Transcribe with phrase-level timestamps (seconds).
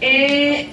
[0.00, 0.68] Eh,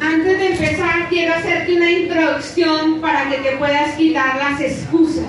[0.00, 5.24] antes de empezar, quiero hacerte una introducción para que te puedas quitar las excusas.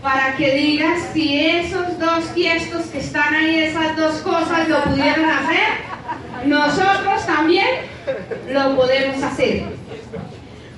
[0.00, 5.28] Para que digas si esos dos tiestos que están ahí, esas dos cosas, lo pudieron
[5.28, 5.88] hacer,
[6.46, 7.66] nosotros también
[8.48, 9.64] lo podemos hacer.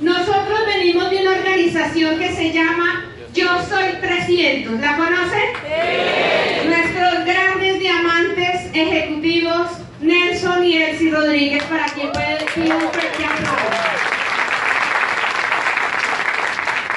[0.00, 4.80] Nosotros venimos de una organización que se llama Yo Soy 300.
[4.80, 5.50] ¿La conocen?
[5.62, 6.66] Sí.
[6.66, 9.68] Nuestros grandes diamantes ejecutivos
[10.00, 13.24] Nelson y Elsie Rodríguez, para quien puede decir un fuerte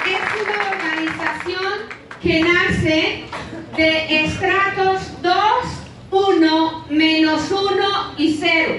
[0.06, 1.74] Es una organización
[2.22, 3.26] que nace
[3.76, 5.36] de estratos 2,
[6.12, 8.74] 1, menos 1 y 0.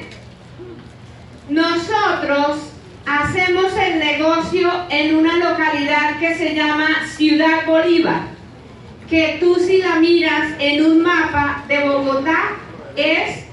[1.51, 2.61] Nosotros
[3.05, 8.23] hacemos el negocio en una localidad que se llama Ciudad Bolívar,
[9.11, 12.53] que tú si la miras en un mapa de Bogotá
[12.97, 13.44] es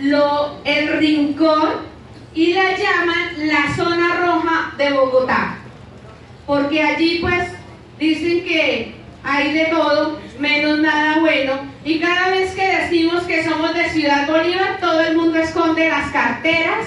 [0.00, 1.70] lo, el rincón
[2.34, 5.58] y la llaman la zona roja de Bogotá.
[6.46, 7.48] Porque allí pues
[7.98, 11.52] dicen que hay de todo, menos nada bueno.
[11.84, 16.10] Y cada vez que decimos que somos de Ciudad Bolívar, todo el mundo esconde las
[16.10, 16.86] carteras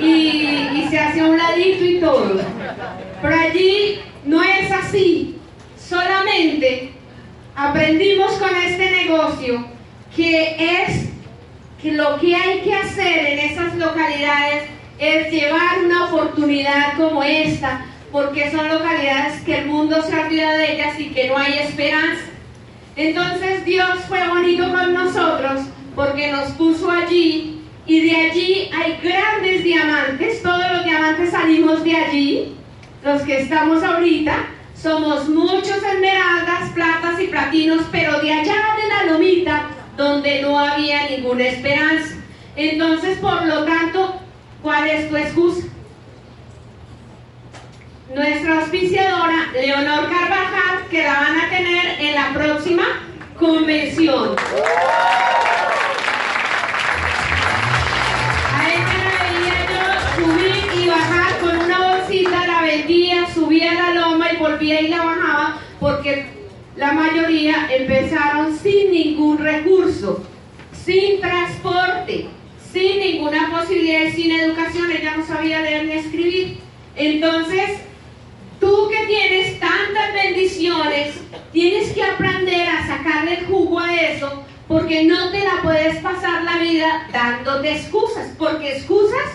[0.00, 2.40] y, y se hace un ladito y todo.
[3.20, 5.36] Pero allí no es así.
[5.76, 6.92] Solamente
[7.54, 9.66] aprendimos con este negocio
[10.14, 11.10] que es
[11.82, 14.64] que lo que hay que hacer en esas localidades
[14.98, 20.74] es llevar una oportunidad como esta, porque son localidades que el mundo se olvida de
[20.74, 22.24] ellas y que no hay esperanza.
[22.96, 25.62] Entonces Dios fue bonito con nosotros
[25.94, 31.96] porque nos puso allí y de allí hay grandes diamantes, todos los diamantes salimos de
[31.96, 32.54] allí,
[33.02, 34.34] los que estamos ahorita,
[34.74, 39.66] somos muchos esmeraldas, platas y platinos, pero de allá de la lomita
[40.00, 42.14] donde no había ninguna esperanza.
[42.56, 44.18] Entonces, por lo tanto,
[44.62, 45.66] ¿cuál es tu excusa?
[48.14, 52.82] Nuestra auspiciadora, Leonor Carvajal, que la van a tener en la próxima
[53.38, 54.36] convención.
[58.56, 63.94] A ella la veía yo subir y bajar con una bolsita, la vendía, subía la
[63.94, 66.39] loma y volvía y la bajaba porque
[66.80, 70.24] la mayoría empezaron sin ningún recurso,
[70.72, 72.28] sin transporte,
[72.72, 74.90] sin ninguna posibilidad sin educación.
[74.90, 76.56] Ella no sabía leer ni escribir.
[76.96, 77.80] Entonces,
[78.60, 81.16] tú que tienes tantas bendiciones,
[81.52, 86.44] tienes que aprender a sacarle el jugo a eso, porque no te la puedes pasar
[86.44, 89.28] la vida dándote excusas, porque excusas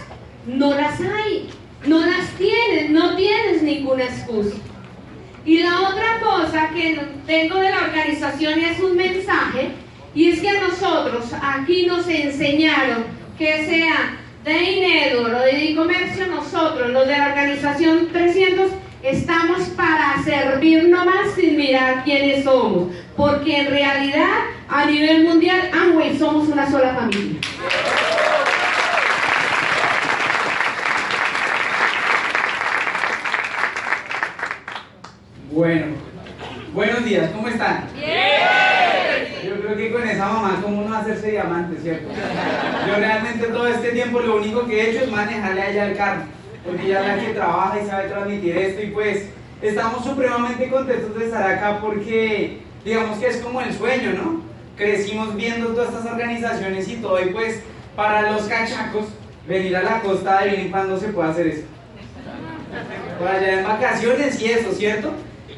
[0.47, 1.51] no las hay,
[1.85, 4.55] no las tienes, no tienes ninguna excusa.
[5.45, 9.71] Y la otra cosa que tengo de la organización es un mensaje,
[10.15, 13.03] y es que a nosotros aquí nos enseñaron
[13.37, 18.71] que sea de INEDUR o de e-comercio, nosotros, los de la organización 300,
[19.03, 26.17] estamos para servir nomás sin mirar quiénes somos, porque en realidad a nivel mundial, Amway
[26.17, 27.39] somos una sola familia.
[35.55, 35.85] Bueno,
[36.73, 37.87] buenos días, ¿cómo están?
[37.95, 38.09] Bien.
[39.45, 42.09] Yo creo que con esa mamá, ¿cómo no hacerse diamante, cierto?
[42.85, 45.95] Yo realmente todo este tiempo lo único que he hecho es manejarle a ella el
[45.95, 46.23] carro,
[46.65, 49.29] porque ella es la que trabaja y sabe transmitir esto y pues
[49.61, 54.41] estamos supremamente contentos de estar acá porque digamos que es como el sueño, ¿no?
[54.75, 57.61] Crecimos viendo todas estas organizaciones y todo y pues
[57.95, 59.05] para los cachacos
[59.47, 61.63] venir a la costa de cuando se puede hacer eso.
[63.17, 65.13] Para allá en vacaciones y eso, ¿cierto?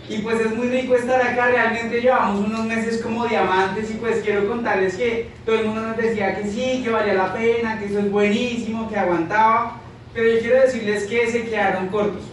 [0.09, 4.23] Y pues es muy rico estar acá, realmente llevamos unos meses como diamantes y pues
[4.23, 7.88] quiero contarles que todo el mundo nos decía que sí, que valía la pena, que
[7.88, 9.81] eso es buenísimo, que aguantaba,
[10.13, 12.23] pero yo quiero decirles que se quedaron cortos.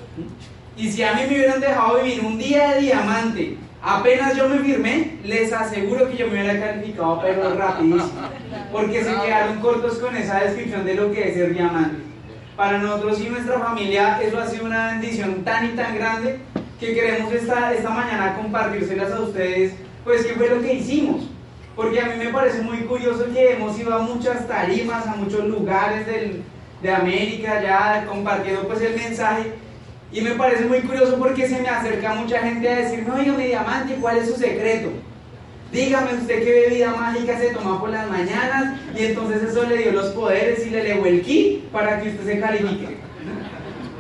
[0.77, 4.61] Y si a mí me hubieran dejado vivir un día de diamante, apenas yo me
[4.61, 8.29] firmé, les aseguro que yo me hubiera calificado pero rapidísimo,
[8.71, 12.03] porque se quedaron cortos con esa descripción de lo que es ser diamante.
[12.57, 16.39] Para nosotros y nuestra familia eso ha sido una bendición tan y tan grande
[16.81, 19.75] que queremos esta, esta mañana compartírselas a ustedes,
[20.05, 21.23] pues qué fue lo que hicimos.
[21.77, 25.45] Porque a mí me parece muy curioso que hemos ido a muchas tarimas, a muchos
[25.47, 26.43] lugares del,
[26.83, 29.53] de América, ya compartiendo pues el mensaje.
[30.13, 33.47] Y me parece muy curioso porque se me acerca mucha gente a decirme, oiga, mi
[33.47, 34.91] diamante, ¿cuál es su secreto?
[35.73, 39.91] Dígame usted qué bebida mágica se toma por las mañanas y entonces eso le dio
[39.91, 42.97] los poderes y le legó el ki para que usted se califique.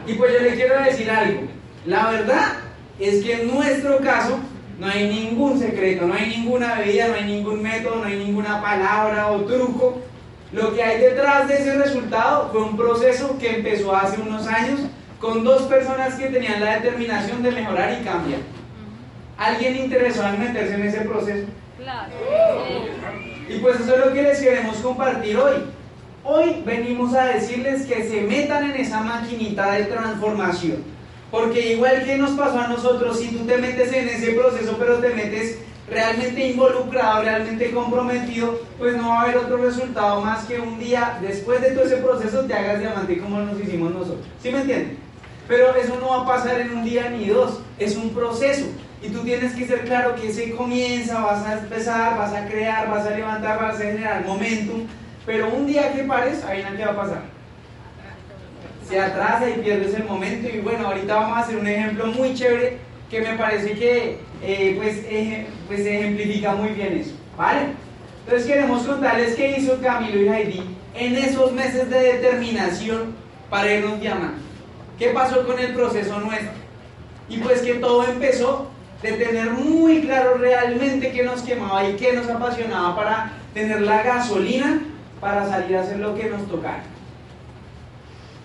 [0.07, 1.54] Y pues yo le quiero decir algo.
[1.87, 2.53] La verdad
[2.99, 4.39] es que en nuestro caso
[4.79, 8.63] no hay ningún secreto, no hay ninguna bebida, no hay ningún método, no hay ninguna
[8.63, 10.01] palabra o truco.
[10.53, 14.81] Lo que hay detrás de ese resultado fue un proceso que empezó hace unos años
[15.21, 18.41] con dos personas que tenían la determinación de mejorar y cambiar.
[19.37, 21.47] ¿Alguien interesado en meterse en ese proceso?
[21.77, 22.13] Claro.
[23.49, 25.55] Y pues eso es lo que les queremos compartir hoy.
[26.23, 30.94] Hoy venimos a decirles que se metan en esa maquinita de transformación.
[31.35, 35.01] Porque igual que nos pasó a nosotros, si tú te metes en ese proceso, pero
[35.01, 35.59] te metes
[35.91, 41.19] realmente involucrado, realmente comprometido, pues no va a haber otro resultado más que un día
[41.21, 44.25] después de todo ese proceso te hagas diamante como nos hicimos nosotros.
[44.41, 44.97] ¿Sí me entienden?
[45.49, 48.67] Pero eso no va a pasar en un día ni dos, es un proceso.
[49.03, 52.89] Y tú tienes que ser claro que se comienza, vas a empezar, vas a crear,
[52.89, 54.87] vas a levantar, vas a generar momentum.
[55.27, 57.34] Pero un día que pares, ahí no qué va a pasar.
[58.89, 60.49] Se atrasa y pierdes el momento.
[60.49, 62.79] Y bueno, ahorita vamos a hacer un ejemplo muy chévere
[63.11, 65.01] que me parece que eh, pues,
[65.69, 67.13] pues ejemplifica muy bien eso.
[67.37, 67.61] ¿Vale?
[68.25, 70.63] Entonces queremos contarles qué hizo Camilo y Heidi
[70.95, 73.15] en esos meses de determinación
[73.51, 74.41] para irnos diamante.
[74.99, 76.53] ¿Qué pasó con el proceso nuestro?
[77.29, 78.69] Y pues que todo empezó
[79.03, 84.03] de tener muy claro realmente qué nos quemaba y qué nos apasionaba para tener la
[84.03, 84.81] gasolina
[85.21, 86.83] para salir a hacer lo que nos tocara.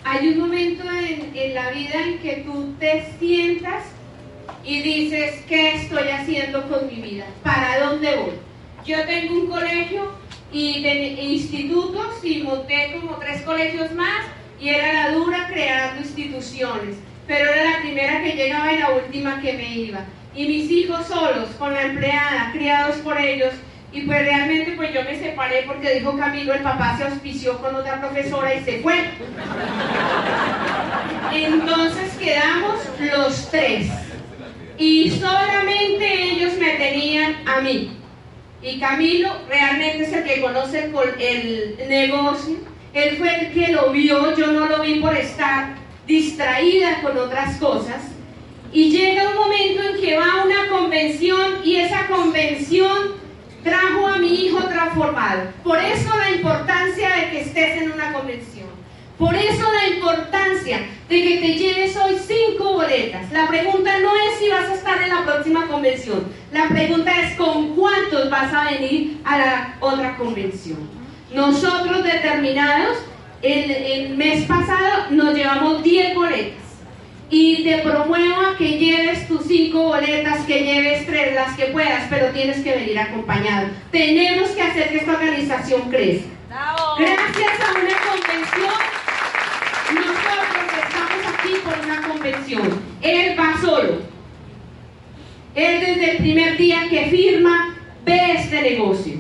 [0.03, 3.83] Hay un momento en, en la vida en que tú te sientas
[4.63, 7.25] y dices, ¿qué estoy haciendo con mi vida?
[7.43, 8.33] ¿Para dónde voy?
[8.85, 10.11] Yo tengo un colegio
[10.51, 14.25] y de institutos y monté como tres colegios más
[14.59, 16.97] y era la dura creando instituciones,
[17.27, 20.05] pero era la primera que llegaba y la última que me iba.
[20.35, 23.53] Y mis hijos solos, con la empleada, criados por ellos,
[23.91, 27.75] y pues realmente pues yo me separé porque dijo Camilo, el papá se auspició con
[27.75, 28.95] otra profesora y se fue.
[31.33, 33.87] Entonces quedamos los tres.
[34.77, 37.97] Y solamente ellos me tenían a mí.
[38.61, 42.57] Y Camilo realmente es el que conoce el, el negocio.
[42.93, 45.75] Él fue el que lo vio, yo no lo vi por estar
[46.05, 48.03] distraída con otras cosas.
[48.71, 53.19] Y llega un momento en que va a una convención y esa convención
[53.63, 55.51] trajo a mi hijo transformado.
[55.63, 58.69] Por eso la importancia de que estés en una convención.
[59.17, 63.29] Por eso la importancia de que te lleves hoy cinco boletas.
[63.33, 66.25] La pregunta no es si vas a estar en la próxima convención.
[66.53, 70.77] La pregunta es con cuántos vas a venir a la otra convención.
[71.33, 72.97] Nosotros determinados,
[73.41, 76.68] el, mes pasado nos llevamos 10 boletas.
[77.29, 82.07] Y te promuevo a que lleves tus cinco boletas, que lleves tres, las que puedas,
[82.09, 83.67] pero tienes que venir acompañado.
[83.91, 86.29] Tenemos que hacer que esta organización crezca.
[86.97, 88.99] Gracias a una convención
[89.93, 92.81] nosotros estamos aquí por una convención.
[93.01, 94.01] Él va solo.
[95.55, 99.15] Él desde el primer día que firma ve este negocio.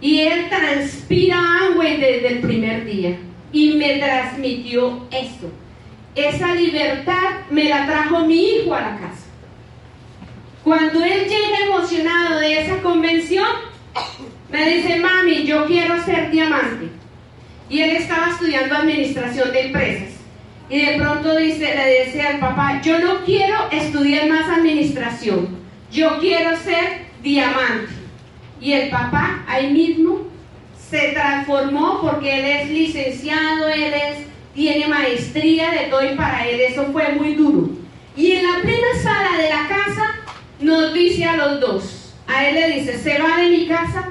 [0.00, 3.18] Y él transpira Amway desde el primer día.
[3.52, 5.50] Y me transmitió esto.
[6.14, 9.26] Esa libertad me la trajo mi hijo a la casa.
[10.64, 13.46] Cuando él llega emocionado de esa convención,
[14.50, 17.00] me dice, mami, yo quiero ser diamante
[17.70, 20.08] y él estaba estudiando administración de empresas.
[20.68, 25.48] Y de pronto dice, le dice al papá, yo no quiero estudiar más administración,
[25.90, 27.92] yo quiero ser diamante.
[28.60, 30.20] Y el papá ahí mismo
[30.90, 34.18] se transformó porque él es licenciado, él es,
[34.54, 37.70] tiene maestría de todo y para él eso fue muy duro.
[38.16, 40.14] Y en la plena sala de la casa
[40.60, 44.10] nos dice a los dos, a él le dice, se va de mi casa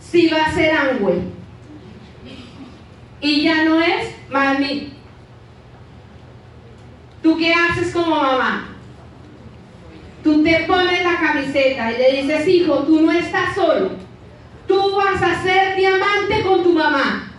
[0.00, 1.40] si va a ser Angüe
[3.20, 4.92] y ya no es mami.
[7.22, 8.68] ¿Tú qué haces como mamá?
[10.24, 13.90] Tú te pones la camiseta y le dices, hijo, tú no estás solo.
[14.66, 17.30] Tú vas a ser diamante con tu mamá.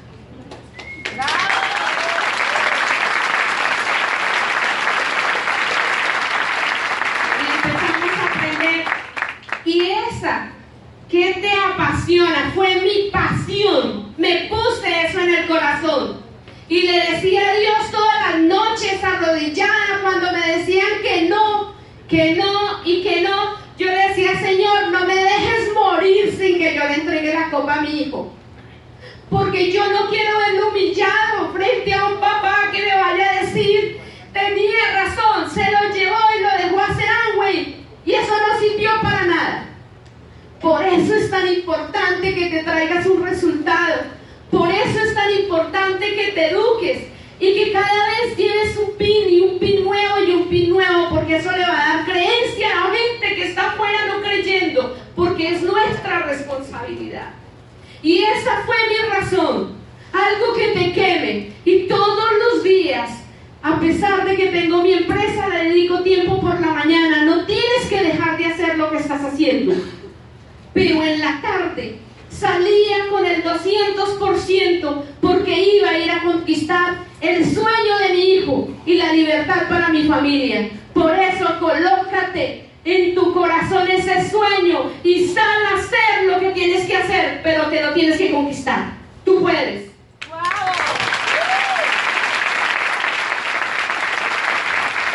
[11.12, 16.22] Que te apasiona fue mi pasión me puse eso en el corazón.
[16.70, 21.74] Y le decía a Dios todas las noches arrodillada cuando me decían que no,
[22.08, 23.60] que no y que no.
[23.78, 27.76] Yo le decía, Señor, no me dejes morir sin que yo le entregue la copa
[27.76, 28.32] a mi hijo.
[29.30, 34.00] Porque yo no quiero verlo humillado frente a un papá que me vaya a decir,
[34.32, 37.86] tenía razón, se lo llevó y lo dejó hacer Amway.
[38.06, 39.71] Y eso no sirvió para nada.
[40.62, 44.04] Por eso es tan importante que te traigas un resultado.
[44.52, 47.08] Por eso es tan importante que te eduques
[47.40, 51.10] y que cada vez tienes un pin y un pin nuevo y un pin nuevo,
[51.10, 55.56] porque eso le va a dar creencia a gente que está afuera no creyendo, porque
[55.56, 57.32] es nuestra responsabilidad.
[58.04, 59.72] Y esa fue mi razón,
[60.14, 61.54] algo que te queme.
[61.66, 63.10] Y todos los días,
[63.64, 67.88] a pesar de que tengo mi empresa, le dedico tiempo por la mañana, no tienes
[67.90, 69.74] que dejar de hacer lo que estás haciendo
[70.74, 71.98] pero en la tarde
[72.30, 78.70] salía con el 200% porque iba a ir a conquistar el sueño de mi hijo
[78.86, 80.70] y la libertad para mi familia.
[80.94, 86.88] Por eso colócate en tu corazón ese sueño y sal a hacer lo que tienes
[86.88, 88.94] que hacer, pero te lo tienes que conquistar.
[89.24, 89.92] Tú puedes.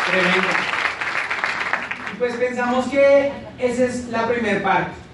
[0.09, 0.47] Tremendo.
[2.17, 5.06] Pues pensamos que esa es la primera parte.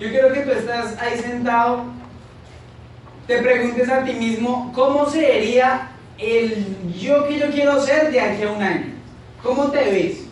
[0.00, 1.84] Yo quiero que tú estás ahí sentado,
[3.26, 8.42] te preguntes a ti mismo, ¿cómo sería el yo que yo quiero ser de aquí
[8.44, 8.94] a un año?
[9.42, 10.22] ¿Cómo te ves?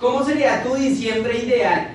[0.00, 1.90] ¿Cómo sería tu diciembre ideal?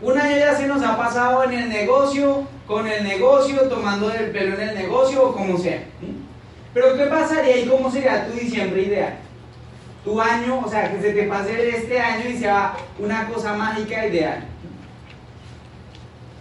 [0.00, 4.30] Un año ya se nos ha pasado en el negocio, con el negocio, tomando el
[4.30, 5.84] pelo en el negocio o como sea.
[6.72, 9.18] Pero ¿qué pasaría y cómo sería tu diciembre ideal?
[10.02, 14.06] Tu año, o sea, que se te pase este año y sea una cosa mágica
[14.06, 14.53] ideal.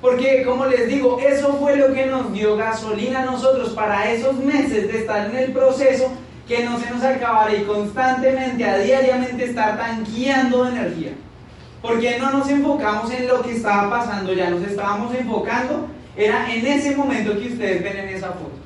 [0.04, 4.36] Porque, como les digo, eso fue lo que nos dio gasolina a nosotros para esos
[4.36, 6.12] meses de estar en el proceso,
[6.46, 11.12] que no se nos acabara y constantemente, a diariamente estar tanqueando de energía.
[11.82, 16.68] Porque no nos enfocamos en lo que estaba pasando, ya nos estábamos enfocando, era en
[16.68, 18.58] ese momento que ustedes ven en esa foto.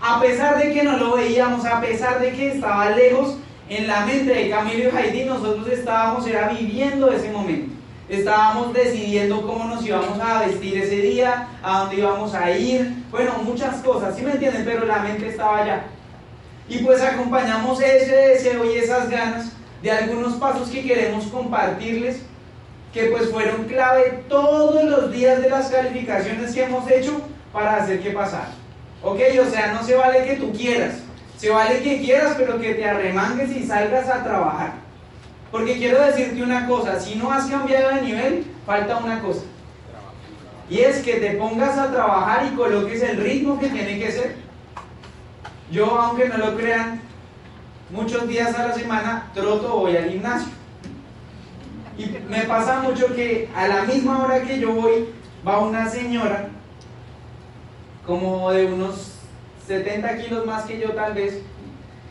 [0.00, 3.36] A pesar de que no lo veíamos, a pesar de que estaba lejos,
[3.68, 7.79] en la mente de Camilo y Heidi, nosotros estábamos, era viviendo ese momento
[8.10, 13.34] estábamos decidiendo cómo nos íbamos a vestir ese día, a dónde íbamos a ir, bueno,
[13.44, 14.64] muchas cosas, ¿sí me entienden?
[14.64, 15.84] Pero la mente estaba allá.
[16.68, 19.52] Y pues acompañamos ese deseo y esas ganas
[19.82, 22.22] de algunos pasos que queremos compartirles,
[22.92, 27.20] que pues fueron clave todos los días de las calificaciones que hemos hecho
[27.52, 28.50] para hacer que pasara.
[29.02, 29.20] ¿Ok?
[29.40, 30.96] O sea, no se vale que tú quieras,
[31.36, 34.89] se vale que quieras, pero que te arremangues y salgas a trabajar.
[35.50, 39.42] Porque quiero decirte una cosa, si no has cambiado de nivel, falta una cosa.
[40.68, 44.36] Y es que te pongas a trabajar y coloques el ritmo que tiene que ser.
[45.72, 47.00] Yo, aunque no lo crean,
[47.90, 50.52] muchos días a la semana troto voy al gimnasio.
[51.98, 55.08] Y me pasa mucho que a la misma hora que yo voy,
[55.46, 56.48] va una señora,
[58.06, 59.16] como de unos
[59.66, 61.42] 70 kilos más que yo tal vez,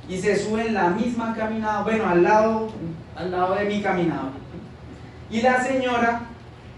[0.08, 2.69] y se sube en la misma caminada, bueno, al lado,
[3.19, 4.31] al lado de mi caminador.
[5.29, 6.21] Y la señora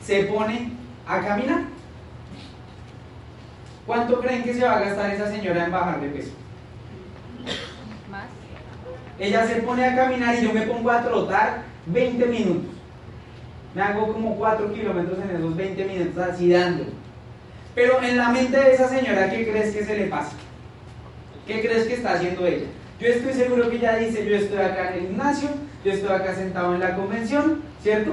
[0.02, 0.72] se pone
[1.08, 1.62] a caminar.
[3.86, 6.32] ¿Cuánto creen que se va a gastar esa señora en bajar de peso?
[8.10, 8.26] Más.
[9.20, 12.72] Ella se pone a caminar y yo me pongo a trotar 20 minutos.
[13.76, 16.86] Me hago como 4 kilómetros en esos 20 minutos así dando.
[17.76, 20.34] Pero en la mente de esa señora, ¿qué crees que se le pasa?
[21.48, 22.66] ¿Qué crees que está haciendo ella?
[23.02, 25.50] Yo estoy seguro que ella dice, yo estoy acá en el gimnasio,
[25.84, 28.12] yo estoy acá sentado en la convención, ¿cierto?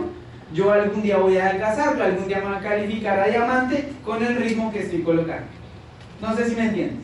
[0.54, 3.92] Yo algún día voy a adelgazar, yo algún día me voy a calificar a diamante
[4.02, 5.47] con el ritmo que estoy colocando.
[6.23, 7.00] No sé si me entiendes.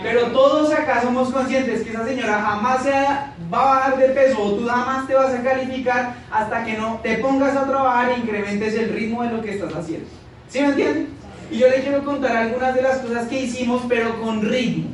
[0.00, 4.40] Pero todos acá somos conscientes que esa señora jamás se va a bajar de peso
[4.40, 8.18] o tú jamás te vas a calificar hasta que no te pongas a trabajar e
[8.18, 10.06] incrementes el ritmo de lo que estás haciendo.
[10.46, 11.08] ¿Sí me entienden?
[11.50, 14.90] Y yo le quiero contar algunas de las cosas que hicimos, pero con ritmo.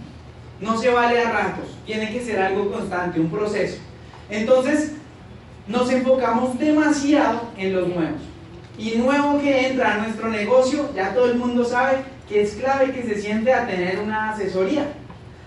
[0.60, 3.78] No se vale a ratos, tiene que ser algo constante, un proceso.
[4.28, 4.92] Entonces,
[5.66, 8.20] nos enfocamos demasiado en los nuevos.
[8.78, 11.98] Y nuevo que entra a nuestro negocio, ya todo el mundo sabe
[12.28, 14.86] que es clave que se siente a tener una asesoría.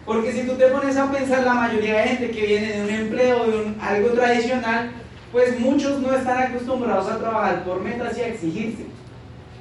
[0.06, 2.90] Porque si tú te pones a pensar, la mayoría de gente que viene de un
[2.90, 4.92] empleo, de algo tradicional,
[5.32, 8.86] pues muchos no están acostumbrados a trabajar por metas y a exigirse.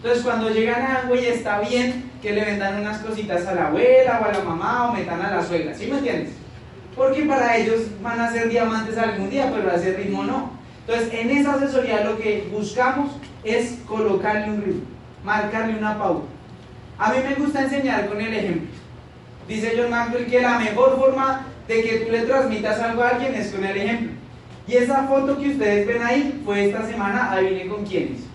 [0.03, 3.69] Entonces cuando llegan a algo y está bien que le vendan unas cositas a la
[3.69, 6.33] abuela o a la mamá o metan a la suegra, ¿sí me entiendes?
[6.97, 10.51] Porque para ellos van a ser diamantes algún día, pero a ese ritmo no.
[10.81, 13.13] Entonces en esa asesoría lo que buscamos
[13.45, 14.83] es colocarle un ritmo,
[15.23, 16.27] marcarle una pauta.
[16.99, 18.71] A mí me gusta enseñar con el ejemplo.
[19.47, 23.37] Dice John Maxwell que la mejor forma de que tú le transmitas algo a alguien
[23.37, 24.11] es con el ejemplo.
[24.67, 28.32] Y esa foto que ustedes ven ahí fue esta semana, adivinen con quiénes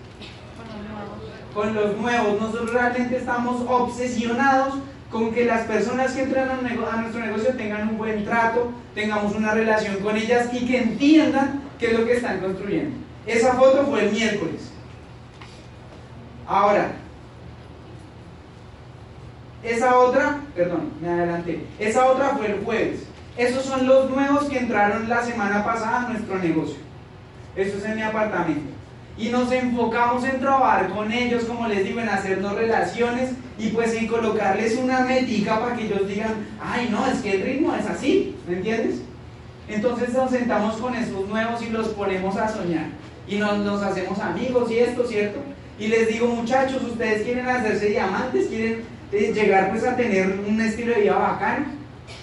[1.54, 2.40] con los nuevos.
[2.40, 4.74] Nosotros realmente estamos obsesionados
[5.10, 9.52] con que las personas que entran a, nuestro negocio tengan un buen trato, tengamos una
[9.52, 12.96] relación con ellas y que entiendan qué es lo que están construyendo.
[13.26, 14.70] Esa foto fue el miércoles.
[16.46, 16.92] Ahora,
[19.62, 23.00] esa otra, perdón, me adelanté, esa otra fue el jueves.
[23.36, 26.78] Esos son los nuevos que entraron la semana pasada a nuestro negocio.
[27.54, 28.77] Eso es en mi apartamento
[29.18, 33.92] y nos enfocamos en trabajar con ellos, como les digo, en hacernos relaciones y pues
[33.94, 37.86] en colocarles una metica para que ellos digan, ay no, es que el ritmo es
[37.86, 39.00] así, ¿me entiendes?
[39.68, 42.86] Entonces nos sentamos con esos nuevos y los ponemos a soñar.
[43.26, 45.40] Y nos, nos hacemos amigos y esto, ¿cierto?
[45.78, 48.82] Y les digo, muchachos, ustedes quieren hacerse diamantes, quieren
[49.12, 51.66] eh, llegar pues a tener un estilo de vida bacano,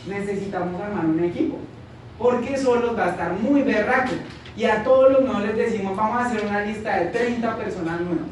[0.08, 1.58] necesitamos armar un equipo.
[2.18, 4.14] Porque solos va a estar muy berraco.
[4.58, 8.02] Y a todos los nuevos les decimos, vamos a hacer una lista de 30 personas
[8.02, 8.26] nuevas.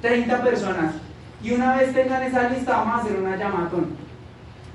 [0.00, 0.94] 30 personas.
[1.42, 3.86] Y una vez tengan esa lista, vamos a hacer una llamatón.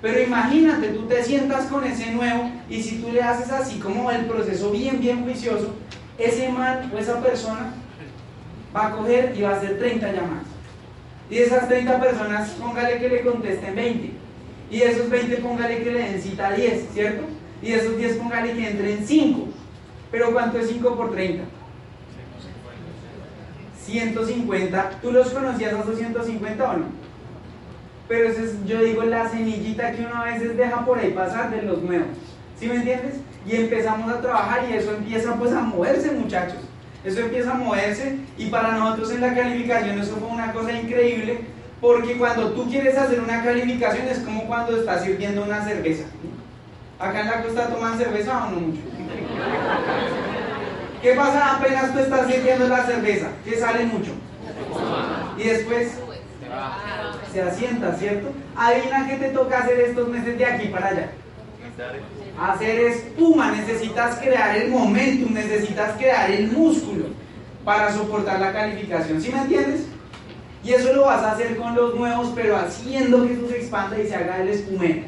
[0.01, 4.11] Pero imagínate, tú te sientas con ese nuevo y si tú le haces así como
[4.11, 5.73] el proceso bien, bien juicioso,
[6.17, 7.73] ese man o esa persona
[8.75, 10.43] va a coger y va a hacer 30 llamadas.
[11.29, 14.11] Y de esas 30 personas, póngale que le contesten 20.
[14.69, 17.23] Y de esos 20, póngale que le den cita 10, ¿cierto?
[17.61, 19.47] Y de esos 10, póngale que entren 5.
[20.13, 21.43] Pero ¿cuánto es 5 por 30?
[23.83, 24.91] 150.
[25.01, 26.85] ¿Tú los conocías a esos 150 o no?
[28.07, 31.49] Pero eso es, yo digo, la semillita que uno a veces deja por ahí pasar
[31.49, 32.09] de los nuevos.
[32.59, 33.15] ¿Sí me entiendes?
[33.47, 36.59] Y empezamos a trabajar y eso empieza pues a moverse, muchachos.
[37.03, 41.39] Eso empieza a moverse y para nosotros en la calificación eso fue una cosa increíble
[41.81, 46.03] porque cuando tú quieres hacer una calificación es como cuando estás sirviendo una cerveza.
[46.99, 48.92] Acá en la costa toman cerveza o no mucho.
[51.01, 53.27] ¿Qué pasa apenas tú estás sirviendo la cerveza?
[53.43, 54.11] Que sale mucho.
[55.37, 55.97] Y después
[57.31, 58.31] se asienta, ¿cierto?
[58.55, 61.11] Adivina qué te toca hacer estos meses de aquí para allá.
[62.39, 67.05] Hacer espuma, necesitas crear el momentum, necesitas crear el músculo
[67.65, 69.85] para soportar la calificación, ¿sí me entiendes?
[70.63, 73.99] Y eso lo vas a hacer con los nuevos, pero haciendo que eso se expanda
[73.99, 75.01] y se haga el espumero.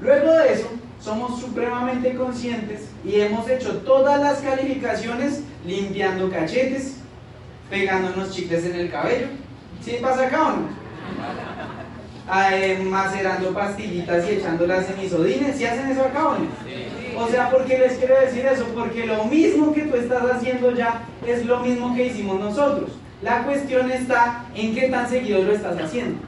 [0.00, 0.70] Luego de eso,
[1.02, 6.98] somos supremamente conscientes y hemos hecho todas las calificaciones limpiando cachetes,
[7.68, 9.26] pegándonos chicles en el cabello.
[9.84, 10.54] ¿Sí pasa acá o?
[12.28, 15.56] Ah, eh, macerando pastillitas y echándolas en isodines.
[15.56, 16.36] ¿Sí hacen eso acá o?
[17.20, 18.64] O sea, ¿por qué les quiero decir eso?
[18.74, 22.92] Porque lo mismo que tú estás haciendo ya es lo mismo que hicimos nosotros.
[23.22, 26.20] La cuestión está en qué tan seguido lo estás haciendo.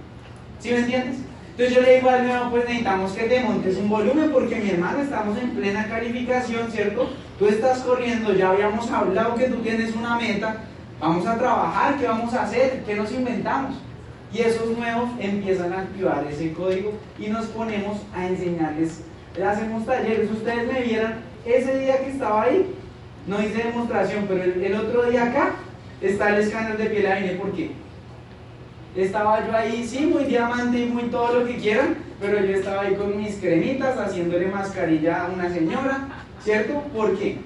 [0.58, 1.16] ¿Sí me entiendes?
[1.56, 4.70] Entonces yo le digo al nuevo, pues necesitamos que te montes un volumen porque mi
[4.70, 7.08] hermano estamos en plena calificación, ¿cierto?
[7.38, 10.64] Tú estás corriendo, ya habíamos hablado que tú tienes una meta,
[10.98, 12.82] vamos a trabajar, ¿qué vamos a hacer?
[12.84, 13.76] ¿Qué nos inventamos?
[14.32, 19.02] Y esos nuevos empiezan a activar ese código y nos ponemos a enseñarles.
[19.40, 22.74] Hacemos talleres, ustedes me vieran ese día que estaba ahí,
[23.28, 25.52] no hice demostración, pero el, otro día acá
[26.00, 27.83] está el escáner de piel, ¿y por qué?
[28.96, 32.82] Estaba yo ahí, sí, muy diamante y muy todo lo que quieran, pero yo estaba
[32.82, 36.08] ahí con mis cremitas haciéndole mascarilla a una señora,
[36.40, 36.80] ¿cierto?
[36.94, 37.38] ¿Por qué?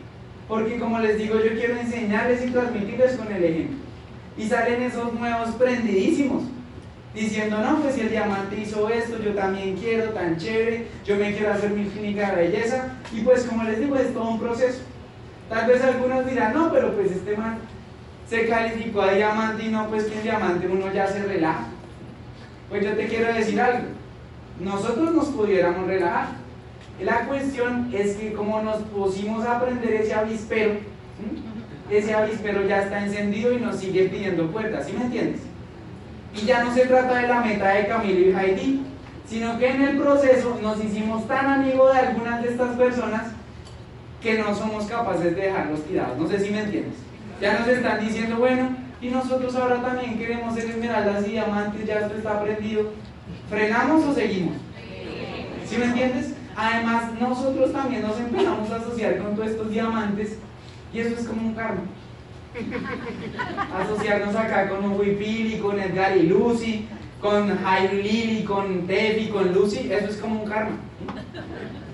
[0.47, 3.79] Porque como les digo, yo quiero enseñarles y transmitirles con el ejemplo.
[4.37, 6.45] Y salen esos nuevos prendidísimos,
[7.15, 11.33] diciendo, no, pues si el diamante hizo esto, yo también quiero, tan chévere, yo me
[11.33, 12.93] quiero hacer mi clínica de belleza.
[13.13, 14.81] Y pues como les digo, es todo un proceso.
[15.49, 17.59] Tal vez algunos dirán, no, pero pues este man
[18.29, 21.67] se calificó a diamante y no, pues que en diamante uno ya se relaja.
[22.69, 23.85] Pues yo te quiero decir algo,
[24.61, 26.29] nosotros nos pudiéramos relajar.
[27.01, 30.75] La cuestión es que como nos pusimos a aprender ese avispero,
[31.91, 35.41] ese avispero ya está encendido y nos sigue pidiendo puertas, ¿sí me entiendes?
[36.35, 38.83] Y ya no se trata de la meta de Camilo y Heidi,
[39.27, 43.29] sino que en el proceso nos hicimos tan amigos de algunas de estas personas
[44.21, 46.19] que no somos capaces de dejarlos tirados.
[46.19, 47.08] No sé si me entiendes.
[47.41, 48.71] Ya nos están diciendo, bueno,
[49.01, 52.91] y nosotros ahora también queremos ser esmeraldas y diamantes, ya esto está aprendido.
[53.49, 54.57] ¿Frenamos o seguimos?
[55.65, 56.35] ¿Sí me entiendes?
[56.57, 60.39] Además, nosotros también nos empezamos a asociar con todos estos diamantes
[60.93, 61.83] y eso es como un karma.
[63.81, 66.89] Asociarnos acá con Pili, con Edgar y Lucy,
[67.21, 70.77] con Jairo Lily, con Tefi, con Lucy, eso es como un karma.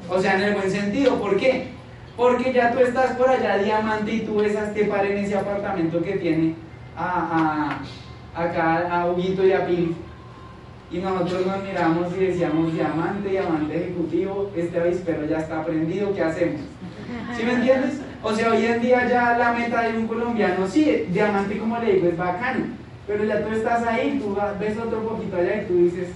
[0.09, 1.69] O sea, en el buen sentido, ¿por qué?
[2.17, 5.37] Porque ya tú estás por allá diamante y tú ves a este par en ese
[5.37, 6.55] apartamento que tiene
[6.97, 7.81] a,
[8.35, 9.97] a, acá a Huguito y a Pili.
[10.93, 16.23] Y nosotros nos miramos y decíamos, diamante, diamante ejecutivo, este avispero ya está prendido, ¿qué
[16.23, 16.61] hacemos?
[17.37, 18.01] ¿Sí me entiendes?
[18.23, 21.95] O sea, hoy en día ya la meta de un colombiano, sí, diamante como le
[21.95, 22.67] digo, es bacano,
[23.09, 26.11] pero ya tú estás ahí, tú ves otro poquito allá y tú dices,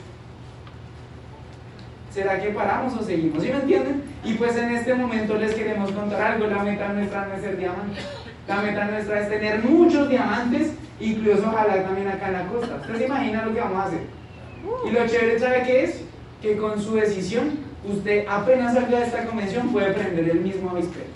[2.12, 3.42] ¿será que paramos o seguimos?
[3.42, 4.02] ¿Sí me entienden?
[4.24, 7.56] Y pues en este momento les queremos contar algo, la meta nuestra no es ser
[7.56, 8.00] diamante,
[8.46, 12.76] la meta nuestra es tener muchos diamantes, incluso ojalá también acá en la costa.
[12.76, 14.00] ¿Ustedes se imaginan lo que vamos a hacer?
[14.86, 16.02] Y lo chévere, ¿sabe qué es?
[16.42, 21.06] Que con su decisión, usted apenas salga de esta convención puede prender el mismo avispero.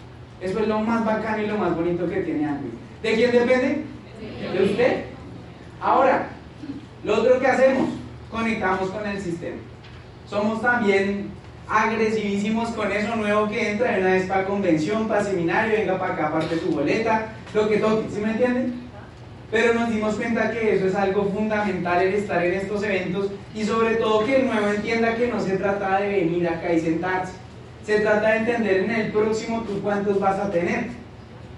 [0.40, 2.72] Eso es lo más bacano y lo más bonito que tiene Android.
[3.02, 3.84] ¿De quién depende?
[4.52, 5.04] De usted.
[5.80, 6.28] Ahora,
[7.04, 7.88] lo otro que hacemos,
[8.30, 9.56] conectamos con el sistema.
[10.32, 11.28] Somos también
[11.68, 16.14] agresivísimos con eso nuevo que entra de una vez para convención, para seminario, venga para
[16.14, 18.80] acá, aparte tu boleta, lo que toque, ¿sí me entienden?
[19.50, 23.62] Pero nos dimos cuenta que eso es algo fundamental el estar en estos eventos y
[23.64, 27.34] sobre todo que el nuevo entienda que no se trata de venir acá y sentarse,
[27.84, 30.86] se trata de entender en el próximo tú cuántos vas a tener.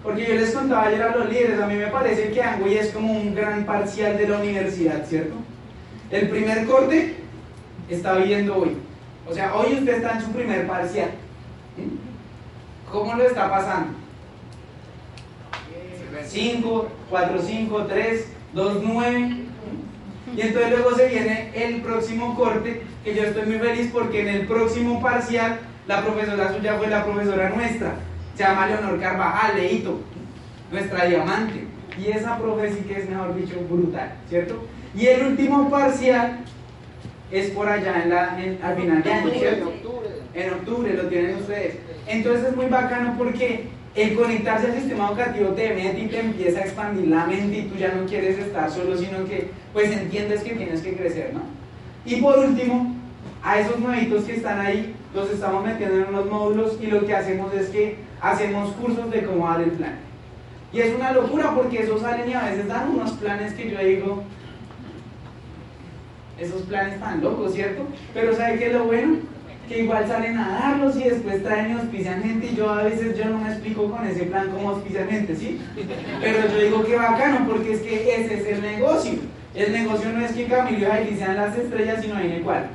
[0.03, 2.89] Porque yo les contaba ayer a los líderes, a mí me parece que Angüey es
[2.89, 5.37] como un gran parcial de la universidad, ¿cierto?
[6.11, 7.23] El primer corte
[7.89, 8.77] está viendo hoy.
[9.29, 11.11] O sea, hoy usted está en su primer parcial.
[12.91, 13.95] ¿Cómo lo está pasando?
[16.27, 19.37] 5, 4, 5, 3, 2, 9.
[20.37, 24.29] Y entonces luego se viene el próximo corte, que yo estoy muy feliz porque en
[24.29, 27.95] el próximo parcial la profesora suya fue la profesora nuestra.
[28.37, 30.01] Se llama Leonor Carvajal, Leito,
[30.73, 31.65] nuestra diamante.
[31.99, 34.65] Y esa profe sí que es, mejor dicho, brutal, ¿cierto?
[34.97, 36.41] Y el último parcial
[37.31, 39.73] es por allá en la, al final de año, ¿cierto?
[40.35, 41.77] En octubre lo tienen ustedes.
[42.07, 46.61] Entonces es muy bacano porque el conectarse al sistema educativo te mete y te empieza
[46.61, 50.43] a expandir la mente y tú ya no quieres estar solo, sino que pues entiendes
[50.43, 51.43] que tienes que crecer, ¿no?
[52.05, 52.95] Y por último,
[53.43, 57.15] a esos nuevitos que están ahí, los estamos metiendo en unos módulos y lo que
[57.15, 59.97] hacemos es que hacemos cursos de cómo dar el plan.
[60.73, 63.79] Y es una locura porque esos salen y a veces dan unos planes que yo
[63.79, 64.25] digo,
[66.39, 67.87] esos planes tan locos, ¿cierto?
[68.13, 69.19] Pero ¿sabe qué es lo bueno?
[69.69, 73.17] Que igual salen a darlos y después traen y auspician gente y yo a veces
[73.17, 75.61] yo no me explico con ese plan cómo auspician gente, ¿sí?
[76.21, 79.13] Pero yo digo que bacano porque es que ese es el negocio.
[79.55, 82.67] El negocio no es que Camilo y sean las estrellas, sino en el cual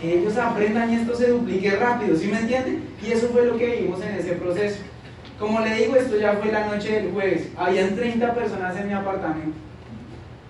[0.00, 2.82] que ellos aprendan y esto se duplique rápido, ¿sí me entienden?
[3.06, 4.78] Y eso fue lo que vimos en ese proceso.
[5.38, 7.48] Como le digo, esto ya fue la noche del jueves.
[7.56, 9.56] Habían 30 personas en mi apartamento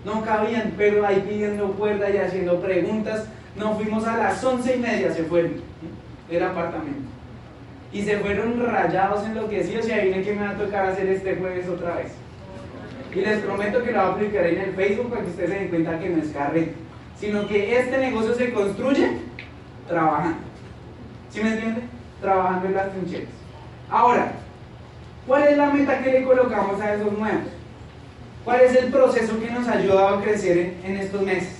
[0.05, 3.27] no cabían, pero ahí pidiendo cuerda y haciendo preguntas.
[3.55, 5.53] Nos fuimos a las once y media, se fueron
[6.29, 7.09] del apartamento.
[7.91, 11.35] Y se fueron rayados, enloquecidos, y ahí viene que me va a tocar hacer este
[11.35, 12.11] jueves otra vez.
[13.13, 15.55] Y les prometo que lo voy a aplicar en el Facebook para que ustedes se
[15.55, 16.71] den cuenta que no es carreta,
[17.19, 19.19] sino que este negocio se construye
[19.87, 20.39] trabajando.
[21.29, 21.81] ¿Sí me entiende?
[22.19, 23.29] Trabajando en las trincheras.
[23.89, 24.31] Ahora,
[25.27, 27.43] ¿cuál es la meta que le colocamos a esos nuevos?
[28.43, 31.55] ¿Cuál es el proceso que nos ha ayudado a crecer en, estos meses?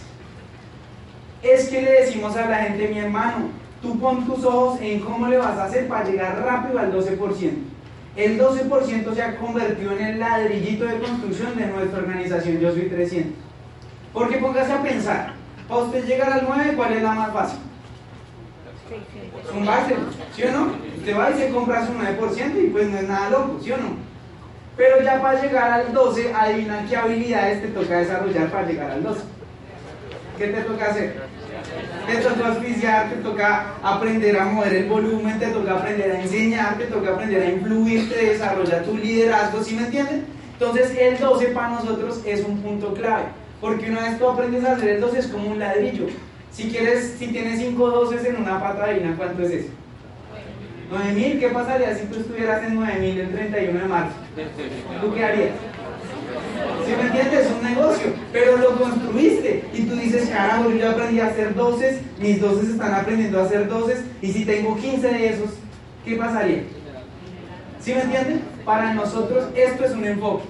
[1.42, 3.50] Es que le decimos a la gente, mi hermano,
[3.82, 7.52] tú pon tus ojos en cómo le vas a hacer para llegar rápido al 12%.
[8.16, 12.90] El 12% se ha convertido en el ladrillito de construcción de nuestra organización Yo Soy
[12.90, 13.34] 300.
[14.12, 15.34] Porque póngase a pensar,
[15.68, 17.60] para usted llegar al 9, ¿cuál es la más fácil?
[19.56, 19.96] Un base,
[20.36, 20.74] ¿sí o no?
[20.98, 23.78] Usted va y se compra su 9% y pues no es nada loco, ¿sí o
[23.78, 24.13] no?
[24.76, 29.04] Pero ya para llegar al 12, adivina qué habilidades te toca desarrollar para llegar al
[29.04, 29.22] 12.
[30.38, 31.14] ¿Qué te toca hacer?
[32.08, 36.78] Te toca auspiciar, te toca aprender a mover el volumen, te toca aprender a enseñar,
[36.78, 40.26] te toca aprender a influir, te desarrolla tu liderazgo, ¿sí me entienden?
[40.54, 43.26] Entonces el 12 para nosotros es un punto clave,
[43.62, 46.08] porque una vez tú aprendes a hacer el 12 es como un ladrillo.
[46.52, 49.70] Si quieres, si tienes 5 12 en una pata, adivina cuánto es eso.
[50.92, 54.16] 9000, ¿qué pasaría si tú estuvieras en 9000 el 31 de marzo?
[55.02, 55.52] ¿Tú qué harías?
[56.86, 57.46] ¿Sí me entiendes?
[57.46, 62.02] Es un negocio, pero lo construiste y tú dices, carajo, yo aprendí a hacer doces,
[62.20, 65.50] mis doces están aprendiendo a hacer doces y si tengo 15 de esos,
[66.06, 66.64] ¿qué pasaría?
[67.80, 68.42] ¿Sí me entienden?
[68.66, 70.46] Para nosotros esto es un enfoque.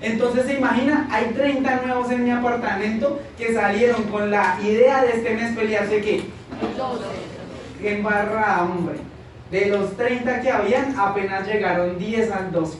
[0.00, 5.12] Entonces se imagina, hay 30 nuevos en mi apartamento que salieron con la idea de
[5.12, 6.22] este mes pelearse que
[6.76, 7.04] 12.
[7.80, 9.11] Qué embarrada, hombre.
[9.52, 12.78] De los 30 que habían, apenas llegaron 10 al 12.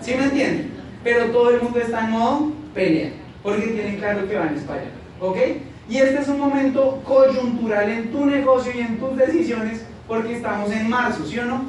[0.00, 0.72] ¿Sí me entienden?
[1.04, 4.90] Pero todo el mundo está en modo pelea, porque tienen claro que van a España.
[5.20, 5.36] ¿Ok?
[5.88, 10.72] Y este es un momento coyuntural en tu negocio y en tus decisiones, porque estamos
[10.72, 11.66] en marzo, ¿sí o no?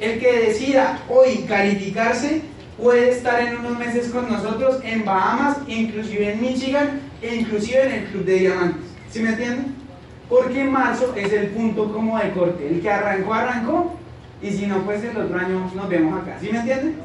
[0.00, 2.40] El que decida hoy calificarse
[2.78, 7.92] puede estar en unos meses con nosotros en Bahamas, inclusive en Michigan e inclusive en
[7.92, 8.84] el Club de Diamantes.
[9.10, 9.83] ¿Sí me entienden?
[10.28, 12.66] Porque marzo es el punto como de corte.
[12.68, 13.94] El que arrancó, arrancó.
[14.42, 16.38] Y si no, pues el otro año nos vemos acá.
[16.40, 16.96] ¿Sí me entienden?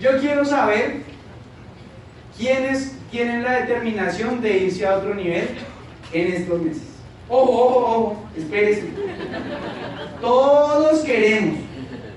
[0.00, 1.02] Yo quiero saber
[2.36, 5.48] quiénes tienen la determinación de irse a otro nivel
[6.12, 6.82] en estos meses.
[7.28, 8.88] Ojo, ojo, ojo, espérese.
[10.20, 11.56] Todos queremos.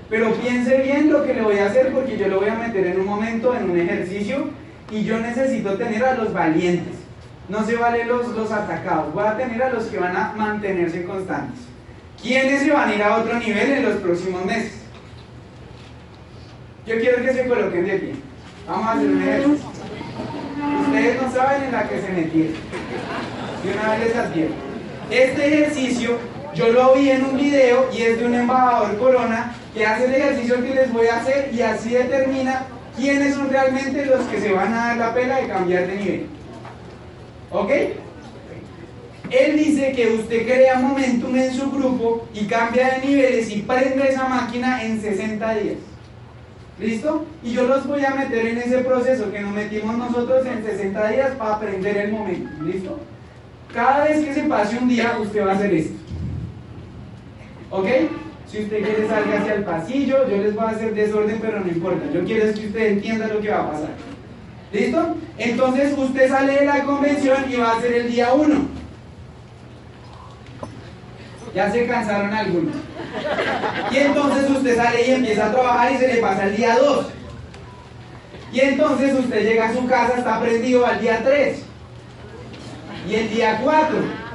[0.08, 2.86] Pero piense bien lo que le voy a hacer porque yo lo voy a meter
[2.86, 4.50] en un momento, en un ejercicio,
[4.90, 6.94] y yo necesito tener a los valientes.
[7.48, 11.04] No se vale los, los atacados, voy a tener a los que van a mantenerse
[11.04, 11.60] constantes.
[12.20, 14.82] ¿Quiénes se van a ir a otro nivel en los próximos meses?
[16.86, 18.14] Yo quiero que se coloquen de pie.
[18.66, 19.70] Vamos a hacer un ejercicio.
[20.86, 22.54] Ustedes no saben en la que se metieron.
[23.64, 24.54] Y una vez les advierto.
[25.10, 26.18] Este ejercicio
[26.56, 30.14] yo lo vi en un video y es de un embajador Corona que hace el
[30.14, 32.64] ejercicio que les voy a hacer y así determina
[32.96, 36.26] quiénes son realmente los que se van a dar la pena de cambiar de nivel.
[37.56, 37.70] ¿Ok?
[39.30, 44.08] Él dice que usted crea momentum en su grupo y cambia de niveles y prende
[44.08, 45.76] esa máquina en 60 días.
[46.78, 47.24] ¿Listo?
[47.42, 51.08] Y yo los voy a meter en ese proceso que nos metimos nosotros en 60
[51.08, 52.50] días para aprender el momento.
[52.62, 53.00] ¿Listo?
[53.72, 55.94] Cada vez que se pase un día, usted va a hacer esto.
[57.70, 57.86] ¿Ok?
[58.46, 61.68] Si usted quiere salir hacia el pasillo, yo les voy a hacer desorden, pero no
[61.68, 62.04] importa.
[62.12, 64.15] Yo quiero que usted entienda lo que va a pasar.
[64.76, 65.16] ¿Listo?
[65.38, 68.68] Entonces usted sale de la convención y va a hacer el día 1.
[71.54, 72.74] Ya se cansaron algunos.
[73.90, 77.06] Y entonces usted sale y empieza a trabajar y se le pasa el día 2.
[78.52, 81.58] Y entonces usted llega a su casa, está prendido al día 3.
[83.08, 84.25] Y el día 4.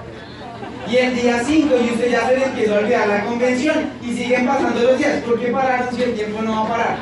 [0.92, 4.14] Y el día 5 y usted ya se le empieza a olvidar la convención y
[4.14, 5.24] siguen pasando los días.
[5.24, 6.98] ¿Por qué pararon si el tiempo no va a parar?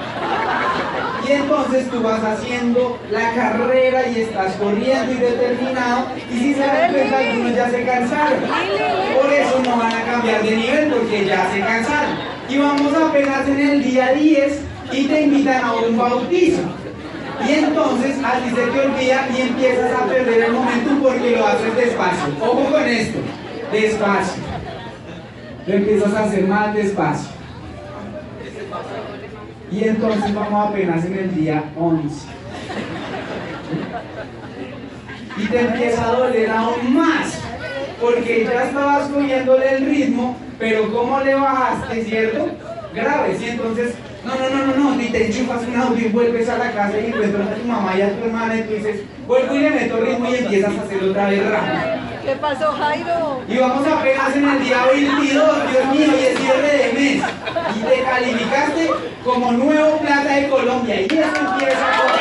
[1.27, 6.59] Y entonces tú vas haciendo la carrera y estás corriendo y determinado y si se
[6.59, 8.39] dan cuenta algunos ya se cansaron.
[9.19, 12.15] Por eso no van a cambiar de nivel porque ya se cansaron.
[12.47, 14.59] Y vamos apenas en el día 10
[14.91, 16.61] y te invitan a un bautizo.
[17.47, 21.47] Y entonces a ti se te olvida y empiezas a perder el momento porque lo
[21.47, 22.35] haces despacio.
[22.39, 23.17] Ojo con esto
[23.71, 24.43] despacio.
[25.67, 27.29] Lo empiezas a hacer más despacio.
[29.71, 32.27] Y entonces vamos apenas en el día 11.
[35.37, 37.39] Y te empieza a doler aún más.
[38.01, 42.47] Porque ya estabas cogiéndole el ritmo, pero ¿cómo le bajaste, cierto?
[42.95, 43.41] Graves.
[43.41, 46.57] Y entonces, no, no, no, no, no, ni te enchufas un audio y vuelves a
[46.57, 49.53] la casa y encuentras a tu mamá y a tu hermana y tú dices, vuelvo
[49.53, 51.98] y le meto ritmo y empiezas a hacerlo otra vez rápido.
[52.29, 53.41] ¿Qué pasó, Jairo?
[53.47, 57.23] Y vamos apenas en el día 22, Dios mío, y es cierre de mes.
[57.75, 58.91] Y te calificaste
[59.23, 61.01] como nuevo plata de Colombia.
[61.01, 62.19] Y eso empieza a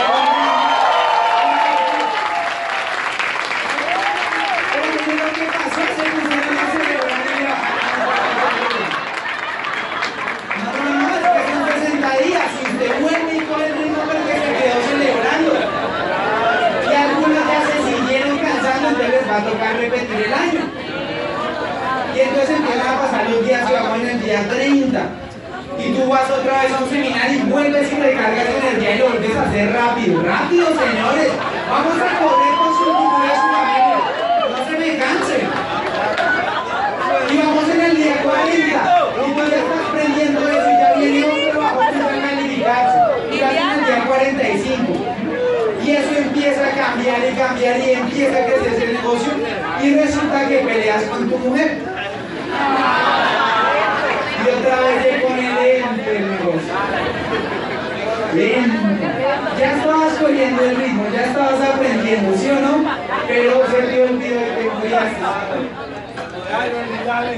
[10.57, 12.45] No, no, no, es que son 60 días.
[12.57, 15.53] Si usted vuelve y coge el ritmo porque se quedó celebrando.
[16.91, 20.61] Y algunos ya se siguieron cansando, entonces les va a tocar repetir el año.
[22.15, 25.01] Y entonces empiezan a pasar y vamos en el día 30.
[25.79, 29.09] Y tú vas otra vez a un seminario y vuelves y recargas energía y lo
[29.09, 30.23] vuelves a hacer rápido.
[30.23, 31.31] Rápido, señores.
[31.71, 32.95] Vamos a correr con su y
[33.37, 33.49] su.
[34.51, 35.45] No se me cansen.
[37.31, 38.55] Y vamos en el día 40.
[39.27, 42.99] Y tú ya estás aprendiendo eso y ya viene otro trabajo que va a calificarse.
[43.31, 44.93] Y vas en el día 45.
[45.85, 49.33] Y eso empieza a cambiar y cambiar y empieza a crecer ese negocio.
[49.83, 51.79] Y resulta que peleas con tu mujer.
[54.45, 56.73] Y otra vez se pone lento el negocio.
[58.39, 62.85] Ya estabas cogiendo el ritmo, ya estabas aprendiendo, ¿sí o no?
[63.27, 65.25] Pero se te olvidó que te cuidaste.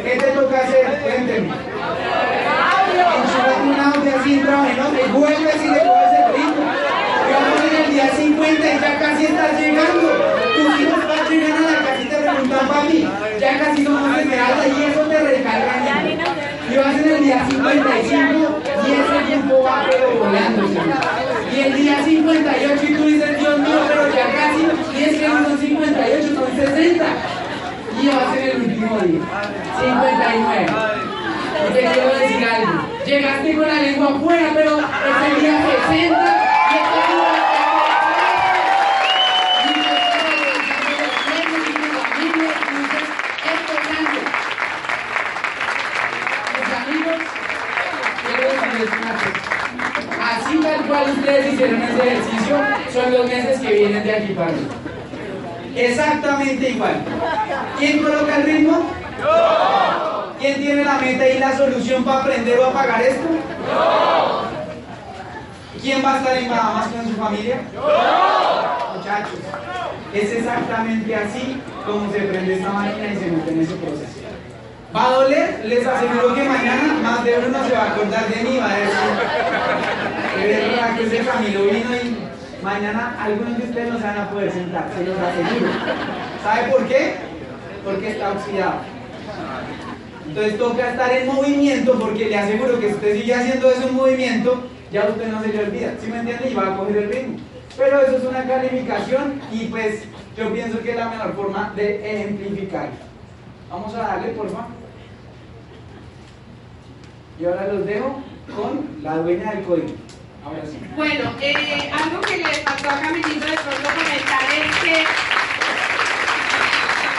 [0.05, 1.01] ¿Qué te toca hacer?
[1.01, 1.49] Cuénteme.
[3.17, 6.65] Enchúfate un audio así intravenoso y vuelves y le coges el ritmo.
[6.69, 10.07] Y vamos en el día 50 y ya casi estás llegando.
[10.55, 13.09] Tus hijos van llegan a la casa y te preguntan, papi,
[13.41, 16.40] ya casi somos esmeralda y eso te recarga.
[16.71, 20.63] Y vas en el día 55 y ese tiempo va pero volando.
[21.53, 25.29] Y el día 58 y tú dices, Dios mío, pero ya casi, y es que
[25.29, 27.05] no son 58, son 60.
[28.01, 29.21] Y vas en el último día,
[29.81, 30.67] 59.
[31.69, 32.73] Y te quiero decir algo,
[33.05, 35.59] llegaste con la lengua afuera, pero es el día
[35.91, 36.40] 60
[51.13, 52.57] ustedes hicieron ese ejercicio,
[52.93, 54.75] son los meses que vienen de aquí para arriba.
[55.77, 56.95] Exactamente igual.
[57.79, 58.83] ¿Quién coloca el ritmo?
[59.21, 60.35] Yo.
[60.41, 63.29] ¿Quién tiene la meta y la solución para aprender o apagar esto?
[63.29, 64.43] Yo.
[65.81, 67.61] ¿Quién va a estar en Bahamas con su familia?
[67.73, 67.83] Yo.
[68.97, 69.39] Muchachos,
[70.13, 74.21] es exactamente así como se prende esta máquina y se mete en ese proceso.
[74.95, 75.63] ¿Va a doler?
[75.65, 78.77] Les aseguro que mañana más de uno se va a acordar de mí, va a
[78.77, 78.93] decir,
[80.41, 81.91] que ese Camilo vino
[82.63, 85.73] mañana algunos de ustedes no se van a poder sentar, se los aseguro.
[86.43, 87.15] ¿Sabe por qué?
[87.85, 88.81] Porque está oxidado.
[90.27, 93.95] Entonces toca estar en movimiento porque le aseguro que si usted sigue haciendo eso en
[93.95, 96.51] movimiento, ya usted no se le olvida, ¿sí me entiende?
[96.51, 97.39] Y va a coger el ritmo.
[97.77, 100.03] Pero eso es una calificación y pues
[100.37, 102.91] yo pienso que es la mejor forma de ejemplificar.
[103.71, 104.67] Vamos a darle, por favor.
[107.41, 108.21] Y ahora los dejo
[108.55, 109.95] con la dueña del código.
[110.97, 115.03] Bueno, eh, algo que le faltó a Camilito de pronto comentar es que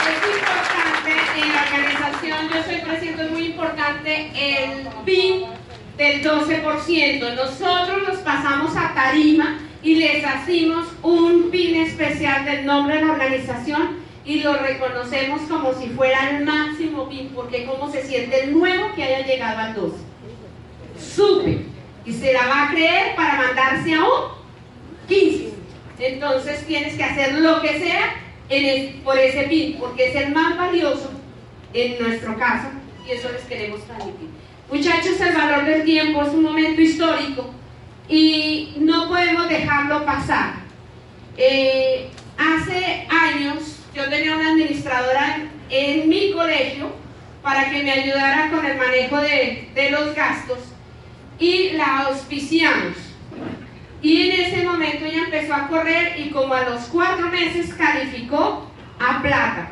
[0.09, 5.43] es importante en la organización, yo estoy presente, es muy importante el PIN
[5.97, 7.35] del 12%.
[7.35, 13.11] Nosotros nos pasamos a tarima y les hacemos un PIN especial del nombre de la
[13.11, 18.53] organización y lo reconocemos como si fuera el máximo PIN, porque como se siente el
[18.57, 19.95] nuevo que haya llegado al 12.
[20.99, 21.80] Súper.
[22.05, 24.41] Y se la va a creer para mandarse a un
[25.07, 25.51] 15.
[25.99, 28.15] Entonces tienes que hacer lo que sea
[29.03, 31.09] por ese PIN, porque es el más valioso
[31.73, 32.67] en nuestro caso
[33.07, 34.29] y eso les queremos transmitir.
[34.69, 37.49] Muchachos, el valor del tiempo es un momento histórico
[38.09, 40.55] y no podemos dejarlo pasar.
[41.37, 46.91] Eh, hace años yo tenía una administradora en mi colegio
[47.41, 50.59] para que me ayudara con el manejo de, de los gastos
[51.41, 52.95] y la auspiciamos.
[54.01, 58.71] Y en ese momento ella empezó a correr y como a los cuatro meses calificó
[58.99, 59.71] a plata.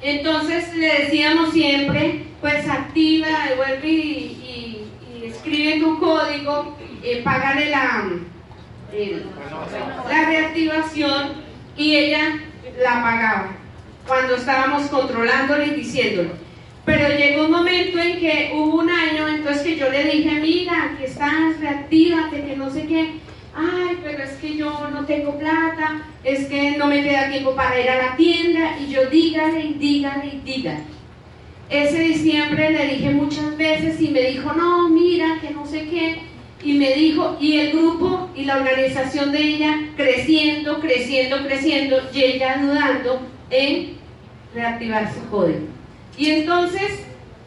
[0.00, 4.82] Entonces le decíamos siempre, pues activa, devuelve y,
[5.24, 8.04] escribe tu código, eh, págale la,
[10.08, 11.32] la reactivación
[11.76, 12.38] y ella
[12.80, 13.48] la pagaba
[14.06, 16.45] cuando estábamos controlándole y diciéndole.
[16.86, 20.92] Pero llegó un momento en que hubo un año, entonces que yo le dije, mira,
[20.92, 23.10] aquí estás, reactívate, que no sé qué.
[23.56, 27.80] Ay, pero es que yo no tengo plata, es que no me queda tiempo para
[27.80, 28.78] ir a la tienda.
[28.78, 30.80] Y yo dígale y dígale y dígale.
[31.68, 36.18] Ese diciembre le dije muchas veces y me dijo, no, mira, que no sé qué.
[36.62, 42.22] Y me dijo, y el grupo y la organización de ella creciendo, creciendo, creciendo, y
[42.22, 43.20] ella dudando
[43.50, 43.96] en
[44.54, 45.75] reactivar su código.
[46.18, 47.00] Y entonces,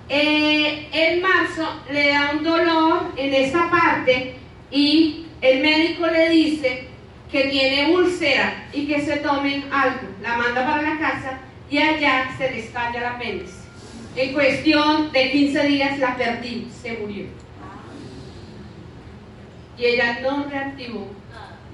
[0.09, 4.35] eh, en marzo le da un dolor en esta parte
[4.71, 6.87] y el médico le dice
[7.31, 10.07] que tiene úlcera y que se tomen algo.
[10.21, 13.59] La manda para la casa y allá se le estalla la apéndice.
[14.15, 17.25] En cuestión de 15 días la perdí, se murió.
[19.77, 21.07] Y ella no reactivó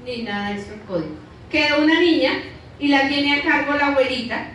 [0.06, 1.16] ni nada de ese código.
[1.50, 2.44] Quedó una niña
[2.80, 4.55] y la tiene a cargo la abuelita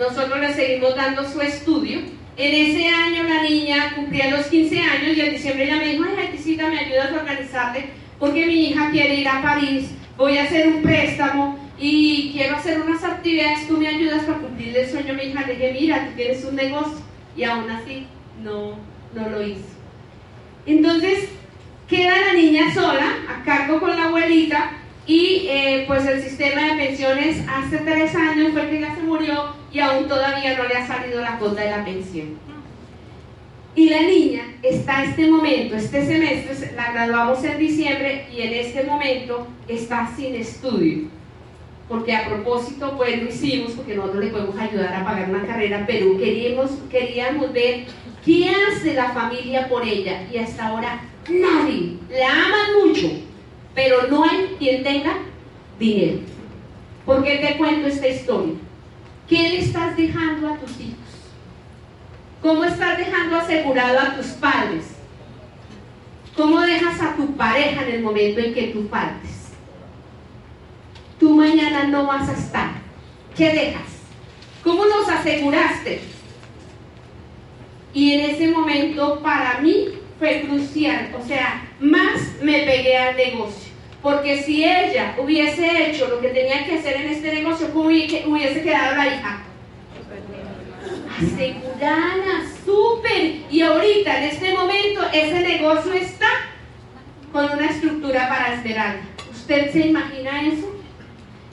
[0.00, 1.98] nosotros le seguimos dando su estudio.
[2.36, 6.04] En ese año la niña cumplía los 15 años y en diciembre ella me dijo,
[6.08, 7.90] ay, Leticita, ¿me ayudas a organizarte?
[8.18, 12.80] Porque mi hija quiere ir a París, voy a hacer un préstamo y quiero hacer
[12.80, 15.12] unas actividades, tú me ayudas para cumplir el sueño.
[15.12, 16.98] Mi hija le dije, mira, tú tienes un negocio.
[17.36, 18.06] Y aún así
[18.42, 18.78] no,
[19.14, 19.68] no lo hizo.
[20.64, 21.28] Entonces,
[21.88, 24.72] queda la niña sola, a cargo con la abuelita,
[25.06, 29.54] y eh, pues el sistema de pensiones hace tres años fue que ya se murió
[29.72, 32.38] y aún todavía no le ha salido la cuota de la pensión.
[33.74, 38.54] Y la niña está en este momento, este semestre, la graduamos en diciembre y en
[38.54, 41.08] este momento está sin estudio.
[41.88, 45.84] Porque a propósito, pues lo hicimos porque nosotros le podemos ayudar a pagar una carrera,
[45.86, 47.86] pero queríamos, queríamos ver
[48.24, 50.26] qué hace la familia por ella.
[50.32, 53.08] Y hasta ahora nadie, la aman mucho,
[53.74, 55.16] pero no hay quien tenga
[55.78, 56.20] dinero.
[57.04, 58.54] ¿Por qué te cuento esta historia?
[59.28, 60.98] ¿Qué le estás dejando a tus hijos?
[62.42, 64.84] ¿Cómo estás dejando asegurado a tus padres?
[66.36, 69.50] ¿Cómo dejas a tu pareja en el momento en que tú partes?
[71.18, 72.70] Tú mañana no vas a estar.
[73.36, 73.88] ¿Qué dejas?
[74.64, 76.00] ¿Cómo los aseguraste?
[77.92, 81.12] Y en ese momento para mí fue crucial.
[81.18, 83.72] O sea, más me pegué al negocio.
[84.02, 88.96] Porque si ella hubiese hecho lo que tenía que hacer en este negocio, hubiese quedado
[88.96, 89.42] la hija?
[91.18, 93.40] Asegurada, súper.
[93.50, 96.28] Y ahorita, en este momento, ese negocio está
[97.32, 99.00] con una estructura para esperar.
[99.32, 100.74] ¿Usted se imagina eso?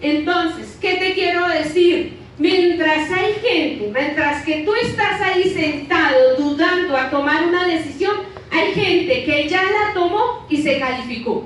[0.01, 2.17] Entonces, ¿qué te quiero decir?
[2.39, 8.13] Mientras hay gente, mientras que tú estás ahí sentado dudando a tomar una decisión,
[8.51, 11.45] hay gente que ya la tomó y se calificó.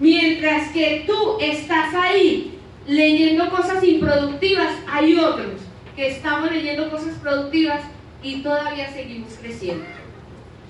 [0.00, 5.62] Mientras que tú estás ahí leyendo cosas improductivas, hay otros
[5.94, 7.80] que estamos leyendo cosas productivas
[8.22, 9.84] y todavía seguimos creciendo.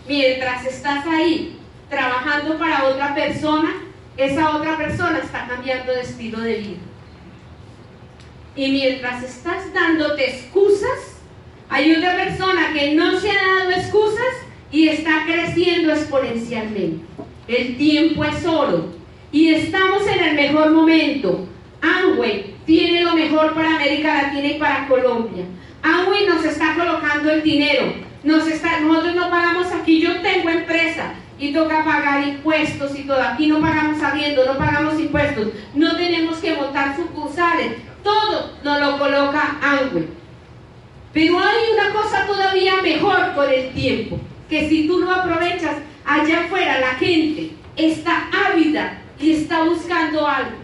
[0.07, 1.59] Mientras estás ahí
[1.89, 3.75] trabajando para otra persona,
[4.16, 6.88] esa otra persona está cambiando de estilo de vida.
[8.57, 11.19] Y mientras estás dándote excusas,
[11.69, 14.35] hay otra persona que no se ha dado excusas
[14.73, 17.05] y está creciendo exponencialmente.
[17.47, 18.93] El tiempo es oro
[19.33, 21.47] y estamos en el mejor momento.
[21.81, 25.45] Amway tiene lo mejor para América Latina y para Colombia.
[25.83, 27.93] Amway nos está colocando el dinero.
[28.25, 30.01] Nos está, nosotros no pagamos aquí.
[30.01, 33.23] Yo tengo empresa y toca pagar impuestos y todo.
[33.23, 35.49] Aquí no pagamos saliendo, no pagamos impuestos.
[35.75, 37.77] No tenemos que montar sucursales.
[38.09, 40.09] Todo nos lo coloca Amway.
[41.13, 46.45] Pero hay una cosa todavía mejor con el tiempo, que si tú lo aprovechas, allá
[46.45, 50.57] afuera la gente está ávida y está buscando algo.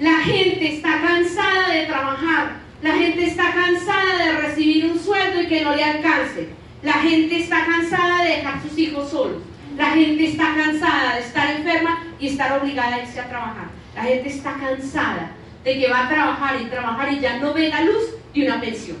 [0.00, 5.46] La gente está cansada de trabajar, la gente está cansada de recibir un sueldo y
[5.46, 6.48] que no le alcance.
[6.82, 9.40] La gente está cansada de dejar sus hijos solos.
[9.76, 13.68] La gente está cansada de estar enferma y estar obligada a irse a trabajar.
[13.94, 15.35] La gente está cansada
[15.66, 18.60] de que va a trabajar y trabajar y ya no ve la luz de una
[18.60, 18.98] pensión.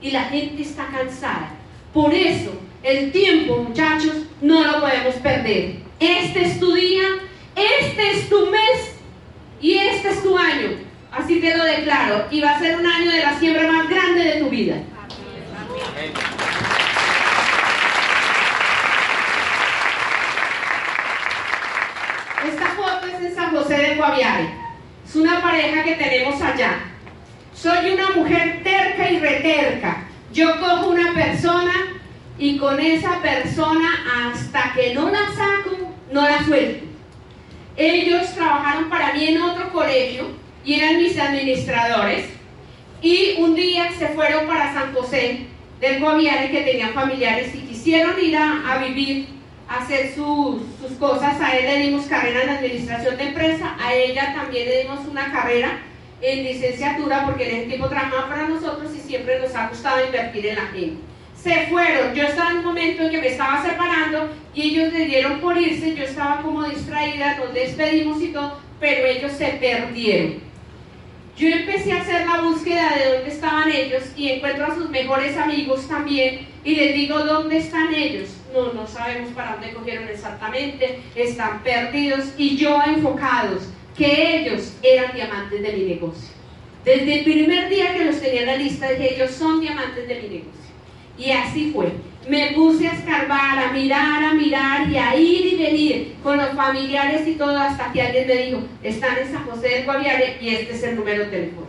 [0.00, 1.50] Y la gente está cansada.
[1.92, 5.74] Por eso, el tiempo, muchachos, no lo podemos perder.
[6.00, 7.02] Este es tu día,
[7.54, 8.94] este es tu mes
[9.60, 10.70] y este es tu año.
[11.12, 12.28] Así te lo declaro.
[12.30, 14.76] Y va a ser un año de la siembra más grande de tu vida.
[22.48, 24.69] Esta foto es en San José de Guaviare.
[25.10, 26.82] Es una pareja que tenemos allá.
[27.52, 30.04] Soy una mujer terca y reterca.
[30.32, 31.72] Yo cojo una persona
[32.38, 33.88] y con esa persona
[34.22, 36.84] hasta que no la saco, no la suelto.
[37.76, 40.28] Ellos trabajaron para mí en otro colegio
[40.64, 42.26] y eran mis administradores
[43.02, 45.46] y un día se fueron para San José
[45.80, 49.39] del Guaviare que tenían familiares y quisieron ir a, vivir, a
[49.70, 51.40] hacer sus, sus cosas.
[51.40, 55.32] A él le dimos carrera en administración de empresa, a ella también le dimos una
[55.32, 55.78] carrera
[56.20, 60.46] en licenciatura porque en ese tiempo trabajaba para nosotros y siempre nos ha gustado invertir
[60.46, 61.10] en la gente
[61.42, 62.14] se fueron.
[62.14, 65.56] Yo estaba en un momento en que me estaba separando y ellos le dieron por
[65.56, 65.94] irse.
[65.94, 70.49] Yo estaba como distraída, nos despedimos y todo, pero ellos se perdieron.
[71.40, 75.38] Yo empecé a hacer la búsqueda de dónde estaban ellos y encuentro a sus mejores
[75.38, 78.28] amigos también y les digo dónde están ellos.
[78.52, 85.14] No, no sabemos para dónde cogieron exactamente, están perdidos y yo enfocados que ellos eran
[85.14, 86.28] diamantes de mi negocio.
[86.84, 90.14] Desde el primer día que los tenía en la lista dije, ellos son diamantes de
[90.16, 90.74] mi negocio.
[91.16, 91.90] Y así fue.
[92.28, 96.50] Me puse a escarbar, a mirar, a mirar y a ir y venir con los
[96.50, 100.50] familiares y todo hasta que alguien me dijo, están en San José del Guaviare y
[100.50, 101.66] este es el número telefónico.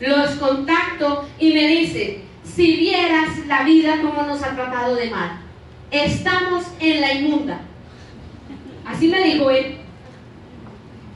[0.00, 5.40] Los contacto y me dice, si vieras la vida como nos ha tratado de mal,
[5.90, 7.60] estamos en la inmunda.
[8.84, 9.76] Así me dijo él.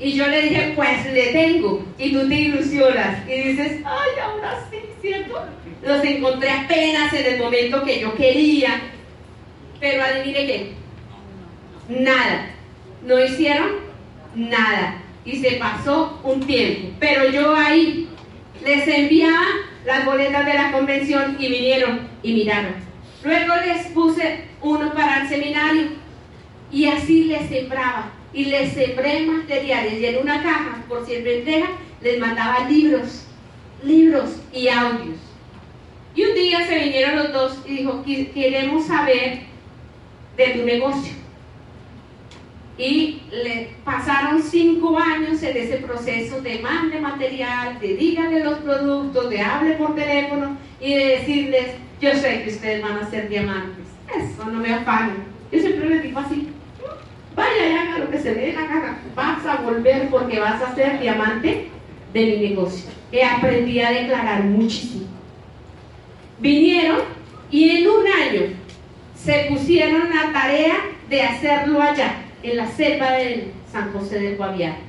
[0.01, 1.85] Y yo le dije, pues le tengo.
[1.99, 5.45] Y tú te ilusionas y dices, ay, ahora sí, ¿cierto?
[5.83, 8.81] Los encontré apenas en el momento que yo quería.
[9.81, 10.72] Pero adivine qué.
[11.89, 12.51] Nada.
[13.07, 13.68] No hicieron
[14.35, 15.03] nada.
[15.24, 16.89] Y se pasó un tiempo.
[16.99, 18.09] Pero yo ahí
[18.64, 19.47] les enviaba
[19.85, 22.74] las boletas de la convención y vinieron y miraron.
[23.22, 25.89] Luego les puse uno para el seminario
[26.70, 31.68] y así les sembraba y les sembré materiales y en una caja, por siempre entrega,
[32.01, 33.26] les mandaba libros,
[33.83, 35.28] libros y audios.
[36.19, 38.03] Y un día se vinieron los dos y dijo,
[38.35, 39.43] queremos saber
[40.37, 41.12] de tu negocio.
[42.77, 49.31] Y le pasaron cinco años en ese proceso de mande material, de díganle los productos,
[49.31, 51.66] de hable por teléfono y de decirles,
[52.01, 53.87] yo sé que ustedes van a ser diamantes.
[54.12, 55.23] Eso no me afanan.
[55.53, 56.49] Yo siempre les digo así,
[57.37, 60.61] vaya y haga lo que se le dé la gana, vas a volver porque vas
[60.62, 61.69] a ser diamante
[62.12, 62.91] de mi negocio.
[63.12, 65.18] He aprendido a declarar muchísimo.
[66.41, 67.01] Vinieron
[67.51, 68.43] y en un año
[69.14, 70.76] se pusieron a tarea
[71.09, 74.89] de hacerlo allá, en la selva de San José del Guaviare.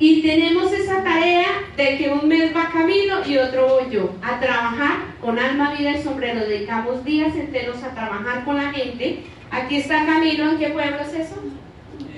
[0.00, 4.38] Y tenemos esa tarea de que un mes va camino y otro voy yo a
[4.38, 6.40] trabajar con alma, vida y sombrero.
[6.40, 11.14] Dedicamos días enteros a trabajar con la gente Aquí está Camilo, ¿en qué pueblo es
[11.14, 11.36] eso?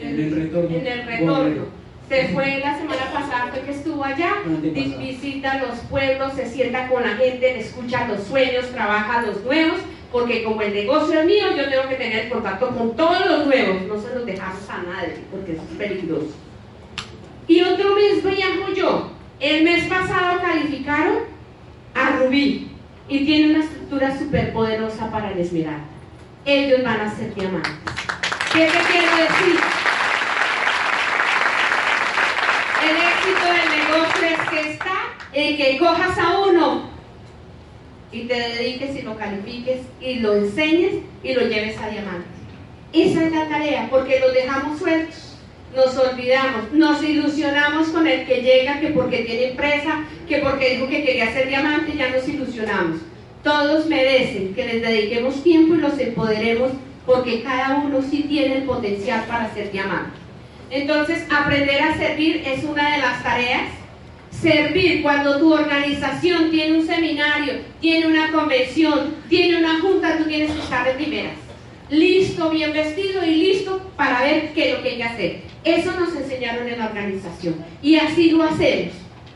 [0.02, 0.76] En el retorno.
[0.76, 1.79] En el retorno.
[2.10, 7.16] Se fue la semana pasada que estuvo allá, visita los pueblos, se sienta con la
[7.16, 9.78] gente, escucha los sueños, trabaja los nuevos,
[10.12, 13.82] porque como el negocio es mío, yo tengo que tener contacto con todos los nuevos,
[13.82, 16.34] no se los dejamos a nadie, porque es peligroso.
[17.46, 19.12] Y otro mes viajo yo.
[19.38, 21.20] El mes pasado calificaron
[21.94, 22.72] a Rubí
[23.08, 25.90] y tiene una estructura súper poderosa para el Esmeralda
[26.44, 27.72] ellos van a ser diamantes.
[28.52, 29.69] ¿Qué te quiero decir?
[33.30, 34.96] Éxito del negocio es que está
[35.32, 36.90] en que cojas a uno
[38.10, 42.26] y te dediques y lo califiques y lo enseñes y lo lleves a diamante.
[42.92, 45.36] Esa es la tarea, porque los dejamos sueltos.
[45.76, 50.88] nos olvidamos, nos ilusionamos con el que llega, que porque tiene empresa, que porque dijo
[50.88, 52.98] que quería ser diamante, ya nos ilusionamos.
[53.44, 56.72] Todos merecen que les dediquemos tiempo y los empoderemos
[57.06, 60.19] porque cada uno sí tiene el potencial para ser diamante.
[60.70, 63.62] Entonces, aprender a servir es una de las tareas.
[64.30, 70.52] Servir cuando tu organización tiene un seminario, tiene una convención, tiene una junta, tú tienes
[70.52, 71.32] que estar de primeras.
[71.90, 75.40] Listo, bien vestido y listo para ver qué es lo que hay que hacer.
[75.64, 78.94] Eso nos enseñaron en la organización y así lo hacemos.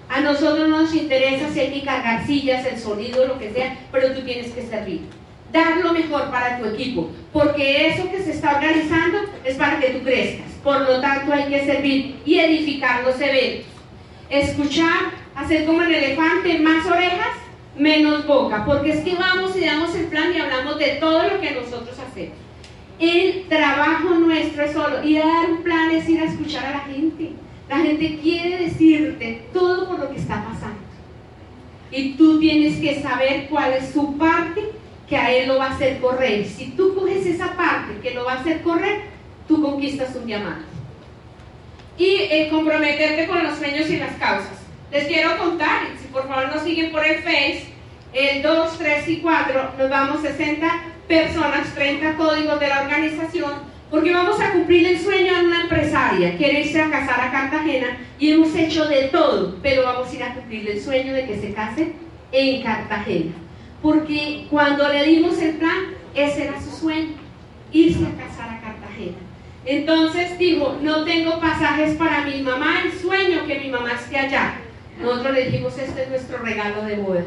[0.09, 3.76] A nosotros no nos interesa si hay que cargar sillas, el sonido, lo que sea,
[3.91, 5.01] pero tú tienes que servir.
[5.55, 9.90] Dar lo mejor para tu equipo, porque eso que se está organizando es para que
[9.90, 10.48] tú crezcas.
[10.64, 13.68] Por lo tanto, hay que servir y edificar los eventos.
[14.28, 17.36] Escuchar, hacer como el elefante, más orejas,
[17.78, 21.40] menos boca, porque es que vamos y damos el plan y hablamos de todo lo
[21.40, 22.34] que nosotros hacemos.
[22.98, 26.70] El trabajo nuestro es solo ir a dar un plan, es ir a escuchar a
[26.70, 27.30] la gente.
[27.68, 30.80] La gente quiere decirte todo por lo que está pasando.
[31.92, 34.82] Y tú tienes que saber cuál es su parte
[35.14, 36.44] que a él lo va a hacer correr.
[36.44, 39.02] Si tú coges esa parte que lo va a hacer correr,
[39.46, 40.64] tú conquistas un diamante.
[41.96, 44.58] Y eh, comprometerte con los sueños y las causas.
[44.90, 47.66] Les quiero contar, si por favor nos siguen por el Face,
[48.12, 54.12] el 2, 3 y 4, nos vamos 60 personas, 30 códigos de la organización porque
[54.12, 58.32] vamos a cumplir el sueño de una empresaria, quiere irse a casar a Cartagena y
[58.32, 61.52] hemos hecho de todo, pero vamos a ir a cumplir el sueño de que se
[61.52, 61.92] case
[62.32, 63.43] en Cartagena.
[63.85, 67.16] Porque cuando le dimos el plan, ese era su sueño,
[67.70, 69.18] irse a casar a Cartagena.
[69.66, 74.55] Entonces dijo, no tengo pasajes para mi mamá, el sueño que mi mamá esté allá.
[74.99, 77.24] Nosotros le dijimos, este es nuestro regalo de boda.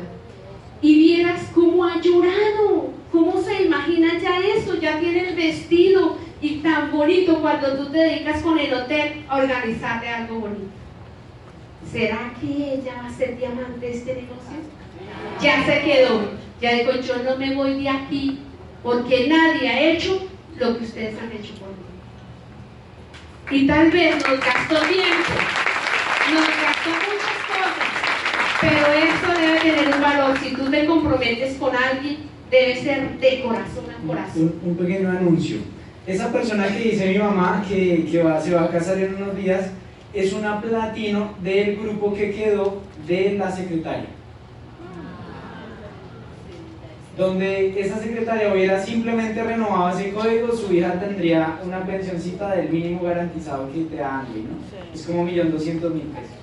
[0.82, 6.62] Y vieras cómo ha llorado, cómo se imagina ya eso, ya tiene el vestido, y
[6.62, 10.72] tan bonito cuando tú te dedicas con el hotel a organizarte algo bonito.
[11.92, 14.77] ¿Será que ella va a ser diamante de este negocio?
[15.42, 16.32] Ya se quedó.
[16.62, 18.40] Ya dijo, yo no me voy de aquí
[18.84, 21.76] porque nadie ha hecho lo que ustedes han hecho por mí.
[23.52, 25.34] Y tal vez nos gastó tiempo,
[26.34, 27.88] nos gastó muchas cosas,
[28.60, 30.38] pero esto debe tener un valor.
[30.40, 32.18] Si tú te comprometes con alguien,
[32.50, 34.54] debe ser de corazón a corazón.
[34.64, 35.60] Un, un pequeño anuncio
[36.08, 39.72] esa persona que dice mi mamá que, se va a casar en unos días
[40.14, 44.08] es una platino del grupo que quedó de la secretaria.
[47.18, 53.02] Donde esa secretaria hubiera simplemente renovado ese código, su hija tendría una pensioncita del mínimo
[53.02, 54.94] garantizado que te da Andy, ¿no?
[54.94, 56.38] Es como 1.200.000 pesos.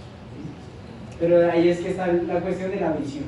[1.20, 3.24] Pero ahí es que está la cuestión de la visión.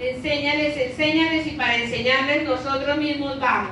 [0.00, 3.70] Enséñales, enséñales y para enseñarles nosotros mismos vamos.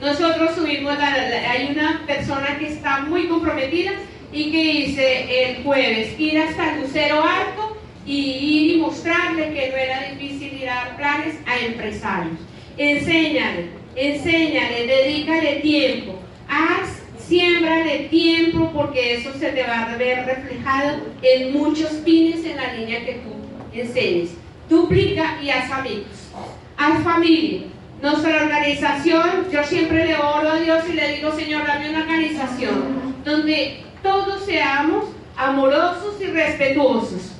[0.00, 3.92] Nosotros subimos, hay una persona que está muy comprometida
[4.32, 9.70] y que dice el jueves ir hasta el Lucero Alto y ir y mostrarle que
[9.70, 12.38] no era difícil ir a dar planes a empresarios.
[12.76, 20.98] Enséñale, enséñale, dedícale tiempo, haz, siembrale tiempo porque eso se te va a ver reflejado
[21.22, 24.30] en muchos pines en la línea que tú enseñes.
[24.68, 26.30] Duplica y haz amigos,
[26.76, 27.62] haz familia,
[28.00, 33.14] nuestra organización, yo siempre le oro a Dios y le digo, Señor, dame una organización
[33.24, 35.04] donde todos seamos
[35.36, 37.31] amorosos y respetuosos.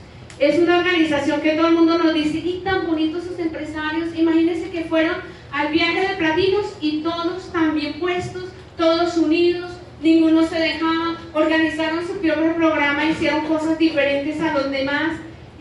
[0.43, 4.71] Es una organización que todo el mundo nos dice, y tan bonitos sus empresarios, imagínense
[4.71, 5.15] que fueron
[5.53, 9.71] al viaje de platinos y todos tan bien puestos, todos unidos,
[10.03, 15.13] ninguno se dejaba, organizaron su propio programa, hicieron cosas diferentes a los demás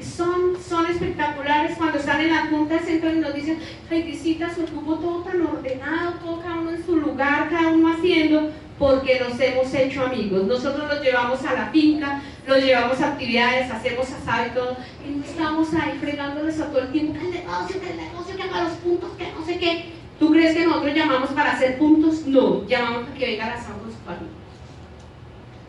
[0.04, 4.62] son, son espectaculares cuando están en la junta de centro y nos dicen, felicita su
[4.62, 9.40] equipo todo tan ordenado, todo cada uno en su lugar, cada uno haciendo, porque nos
[9.40, 10.46] hemos hecho amigos.
[10.46, 14.78] Nosotros los llevamos a la finca, los llevamos a actividades, hacemos asado y todo,
[15.08, 18.36] y no estamos ahí fregándoles a todo el tiempo, que el negocio, que el negocio,
[18.36, 19.86] que haga los puntos, que no sé qué.
[20.20, 22.26] ¿Tú crees que nosotros llamamos para hacer puntos?
[22.28, 24.30] No, llamamos para que venga la asado con su familia.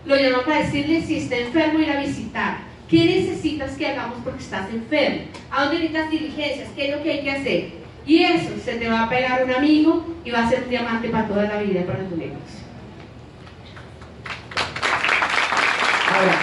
[0.04, 4.42] Lo llamamos para decirle si está enfermo ir a visitar ¿Qué necesitas que hagamos porque
[4.42, 5.22] estás enfermo?
[5.50, 6.68] ¿A dónde necesitas diligencias?
[6.76, 7.68] ¿Qué es lo que hay que hacer?
[8.04, 11.08] Y eso se te va a pegar un amigo y va a ser un diamante
[11.08, 12.60] para toda la vida, para tu negocio.
[16.12, 16.34] Ahora,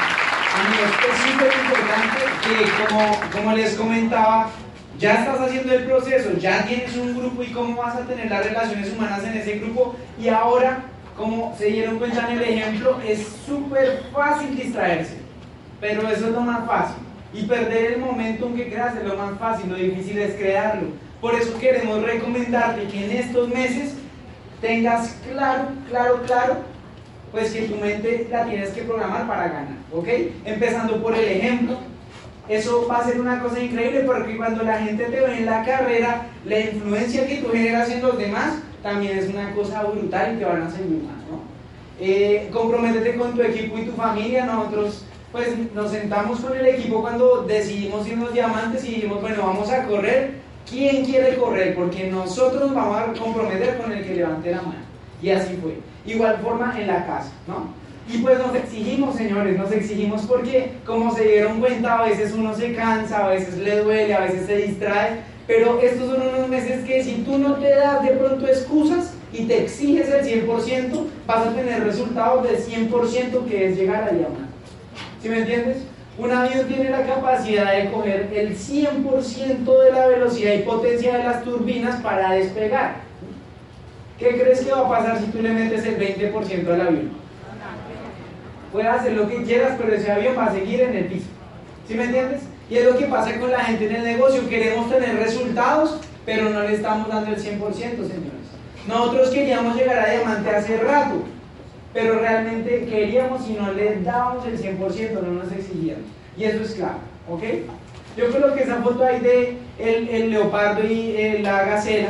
[0.65, 4.49] amigos, es súper importante que, como les comentaba,
[4.97, 8.43] ya estás haciendo el proceso, ya tienes un grupo y cómo vas a tener las
[8.43, 10.79] relaciones humanas en ese grupo y ahora,
[11.15, 15.18] como se dieron cuenta en el ejemplo, es súper fácil distraerse.
[15.79, 16.97] Pero eso es lo más fácil.
[17.33, 20.87] Y perder el momento que creas es lo más fácil, lo difícil es crearlo.
[21.21, 23.93] Por eso queremos recomendarte que en estos meses
[24.61, 26.55] tengas claro, claro, claro
[27.31, 30.07] pues que tu mente la tienes que programar para ganar, ¿ok?
[30.45, 31.77] Empezando por el ejemplo.
[32.47, 35.63] Eso va a ser una cosa increíble porque cuando la gente te ve en la
[35.63, 40.39] carrera, la influencia que tú generas en los demás también es una cosa brutal y
[40.39, 41.41] te van a seguir más, ¿no?
[41.99, 44.45] Eh, comprométete con tu equipo y tu familia.
[44.45, 49.69] Nosotros pues nos sentamos con el equipo cuando decidimos irnos diamantes y dijimos, bueno, vamos
[49.69, 50.39] a correr.
[50.69, 51.75] ¿Quién quiere correr?
[51.75, 54.79] Porque nosotros vamos a comprometer con el que levante la mano.
[55.21, 55.79] Y así fue.
[56.05, 57.79] Igual forma en la casa, ¿no?
[58.11, 62.55] Y pues nos exigimos, señores, nos exigimos porque, como se dieron cuenta, a veces uno
[62.55, 66.83] se cansa, a veces le duele, a veces se distrae, pero estos son unos meses
[66.85, 71.47] que si tú no te das de pronto excusas y te exiges el 100%, vas
[71.47, 74.48] a tener resultados del 100% que es llegar a diamante.
[75.21, 75.77] ¿Sí me entiendes?
[76.17, 81.23] Un avión tiene la capacidad de coger el 100% de la velocidad y potencia de
[81.23, 82.95] las turbinas para despegar.
[84.17, 87.11] ¿Qué crees que va a pasar si tú le metes el 20% al avión?
[88.71, 91.27] Puedes hacer lo que quieras, pero ese avión va a seguir en el piso.
[91.87, 92.41] ¿Sí me entiendes?
[92.69, 94.47] Y es lo que pasa con la gente en el negocio.
[94.47, 98.39] Queremos tener resultados, pero no le estamos dando el 100%, señores.
[98.87, 101.23] Nosotros queríamos llegar a diamante hace rato,
[101.93, 106.05] pero realmente queríamos y no le dábamos el 100%, no nos exigíamos.
[106.37, 107.43] Y eso es claro, ¿ok?
[108.17, 112.09] Yo creo que esa foto ahí de el, el leopardo y eh, la gacela,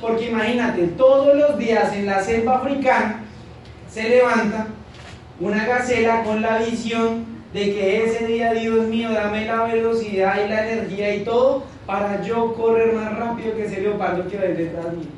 [0.00, 3.20] porque imagínate, todos los días en la selva africana
[3.88, 4.66] se levanta
[5.38, 10.48] una gacela con la visión de que ese día, Dios mío, dame la velocidad y
[10.48, 14.92] la energía y todo para yo correr más rápido que ese leopardo que va detrás
[14.92, 15.08] mío.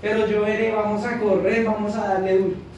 [0.00, 2.71] Pero yo veré, vamos a correr, vamos a darle duro.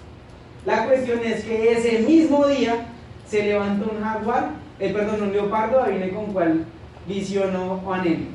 [0.66, 2.86] La cuestión es que ese mismo día
[3.28, 6.64] se levantó un jaguar, eh, perdón, un leopardo, viene con cuál
[7.06, 8.26] visión o anhelo.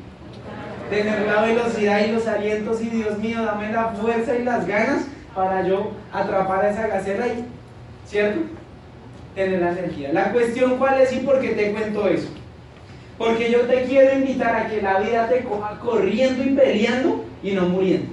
[0.91, 5.05] Tener la velocidad y los alientos y Dios mío, dame la fuerza y las ganas
[5.33, 7.45] para yo atrapar a esa gacela y,
[8.05, 8.41] ¿cierto?
[9.33, 10.13] Tener la energía.
[10.13, 12.27] La cuestión cuál es y por qué te cuento eso.
[13.17, 17.51] Porque yo te quiero invitar a que la vida te coja corriendo y peleando y
[17.51, 18.11] no muriendo.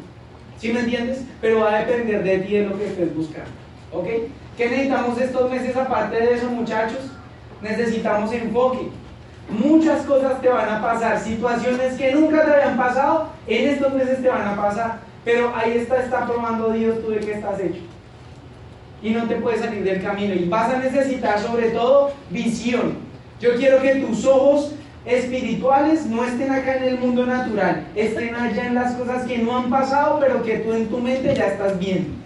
[0.59, 1.23] ¿Sí me entiendes?
[1.41, 3.66] Pero va a depender de ti de lo que estés buscando.
[3.93, 4.07] ¿Ok?
[4.57, 7.01] ¿Qué necesitamos estos meses aparte de eso, muchachos?
[7.62, 8.89] Necesitamos enfoque.
[9.49, 14.20] Muchas cosas te van a pasar, situaciones que nunca te habían pasado, en estos meses
[14.20, 14.99] te van a pasar.
[15.24, 17.80] Pero ahí está, está probando Dios tú de qué estás hecho.
[19.03, 20.34] Y no te puedes salir del camino.
[20.34, 22.97] Y vas a necesitar sobre todo visión.
[23.41, 24.72] Yo quiero que tus ojos
[25.05, 29.57] espirituales no estén acá en el mundo natural, estén allá en las cosas que no
[29.57, 32.26] han pasado, pero que tú en tu mente ya estás viendo.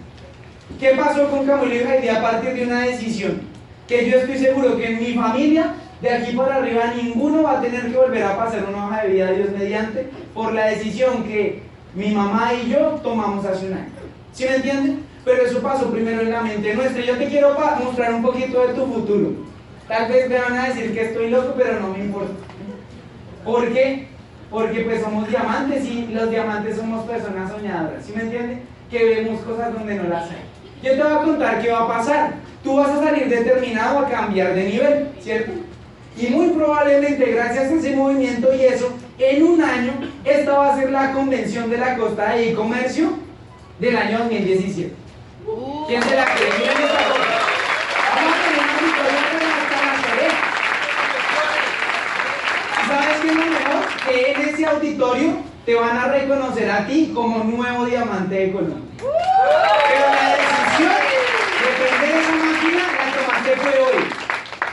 [0.79, 3.41] ¿Qué pasó con Camilo y Heidi a partir de una decisión?
[3.87, 7.61] Que yo estoy seguro que en mi familia, de aquí para arriba, ninguno va a
[7.61, 11.63] tener que volver a pasar una hoja de vida Dios mediante por la decisión que
[11.93, 13.89] mi mamá y yo tomamos hace un año.
[14.33, 15.03] ¿Sí me entienden?
[15.23, 17.03] Pero eso pasó primero en la mente nuestra.
[17.03, 19.31] Yo te quiero mostrar un poquito de tu futuro.
[19.87, 22.33] Tal vez me van a decir que estoy loco, pero no me importa.
[23.43, 24.07] ¿Por qué?
[24.49, 28.05] Porque pues somos diamantes y los diamantes somos personas soñadoras.
[28.05, 28.61] ¿Sí me entienden?
[28.89, 30.50] Que vemos cosas donde no las hay.
[30.83, 32.33] Yo te voy a contar qué va a pasar.
[32.63, 35.51] Tú vas a salir determinado a cambiar de nivel, ¿cierto?
[36.17, 39.93] Y muy probablemente gracias a ese movimiento y eso, en un año,
[40.25, 43.13] esta va a ser la convención de la costa de e-comercio
[43.79, 44.93] del año 2017.
[45.87, 46.47] ¿Quién se la cree?
[46.47, 46.83] Esta.
[48.15, 49.19] Vamos a tener una historia
[49.61, 49.91] hasta la
[52.87, 53.81] ¿Sabes qué es lo mejor?
[54.07, 55.29] Que en ese auditorio
[55.65, 58.77] te van a reconocer a ti como nuevo diamante de Colombia.
[58.97, 60.50] Pero
[60.85, 64.03] de prender esa máquina la tomaste fue hoy,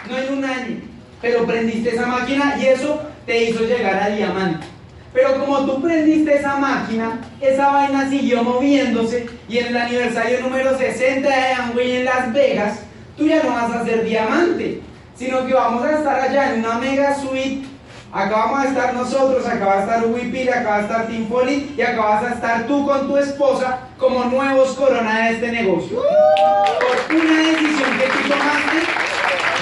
[0.09, 0.77] no en un año.
[1.21, 4.67] Pero prendiste esa máquina y eso te hizo llegar a diamante.
[5.13, 10.77] Pero como tú prendiste esa máquina, esa vaina siguió moviéndose y en el aniversario número
[10.77, 12.81] 60 de Amway en Las Vegas,
[13.17, 14.81] tú ya no vas a ser diamante,
[15.17, 17.67] sino que vamos a estar allá en una mega suite.
[18.11, 21.75] Acá vamos a estar nosotros, acá va a estar Wipil, acá va a estar Foley
[21.77, 26.01] y acá vas a estar tú con tu esposa como nuevos corona de este negocio.
[26.01, 28.79] Por una decisión que tú tomaste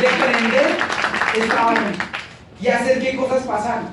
[0.00, 0.76] de prender
[1.36, 1.74] esta
[2.60, 3.88] y hacer que cosas pasaran.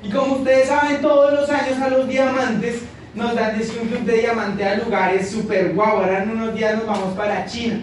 [0.00, 2.82] Y como ustedes saben, todos los años a los diamantes
[3.16, 5.96] nos dan de un club de diamante a lugares super guau.
[5.98, 7.80] Ahora en unos días nos vamos para China.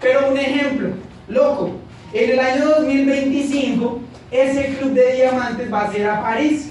[0.00, 0.88] Pero un ejemplo,
[1.28, 1.72] loco,
[2.14, 4.03] en el año 2025
[4.40, 6.70] ese club de diamantes va a ser a París.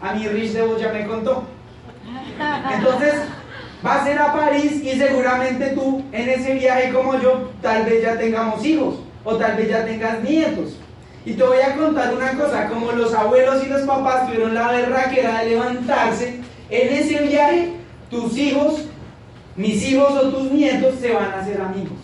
[0.00, 1.44] A mi Rich de ya me contó.
[2.72, 3.14] Entonces,
[3.84, 8.02] va a ser a París y seguramente tú en ese viaje como yo, tal vez
[8.02, 10.76] ya tengamos hijos o tal vez ya tengas nietos.
[11.24, 14.78] Y te voy a contar una cosa, como los abuelos y los papás tuvieron la
[14.78, 16.40] era de levantarse,
[16.70, 17.72] en ese viaje
[18.10, 18.88] tus hijos
[19.58, 21.98] mis hijos o tus nietos se van a hacer amigos.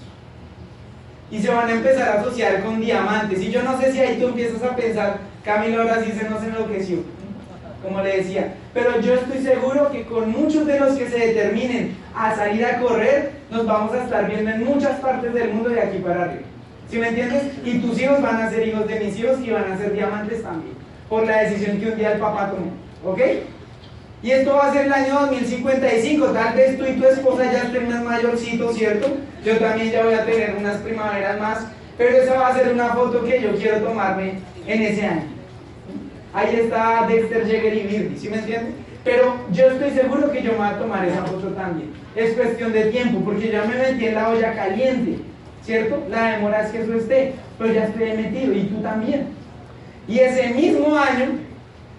[1.35, 3.43] Y se van a empezar a asociar con diamantes.
[3.43, 6.41] Y yo no sé si ahí tú empiezas a pensar, Camilo ahora sí se nos
[6.45, 6.99] enloqueció,
[7.82, 8.55] como le decía.
[8.72, 12.78] Pero yo estoy seguro que con muchos de los que se determinen a salir a
[12.78, 16.43] correr, nos vamos a estar viendo en muchas partes del mundo de aquí para arriba.
[16.89, 17.43] ¿Sí me entiendes?
[17.64, 20.41] Y tus hijos van a ser hijos de mis hijos y van a ser diamantes
[20.41, 20.76] también,
[21.09, 22.70] por la decisión que un día el papá tomó.
[23.12, 23.20] ¿Ok?
[24.25, 26.29] Y esto va a ser el año 2055.
[26.29, 29.18] Tal vez tú y tu esposa ya estén más mayorcitos, ¿cierto?
[29.45, 31.66] Yo también ya voy a tener unas primaveras más.
[31.99, 35.27] Pero esa va a ser una foto que yo quiero tomarme en ese año.
[36.33, 38.72] Ahí está Dexter, Jagger y Birdie, ¿sí me entiendes?
[39.05, 41.91] Pero yo estoy seguro que yo me voy a tomar esa foto también.
[42.16, 45.18] Es cuestión de tiempo, porque ya me metí en la olla caliente,
[45.62, 46.03] ¿cierto?
[46.09, 49.27] La demora es que eso esté, pero ya estoy metido y tú también.
[50.09, 51.45] Y ese mismo año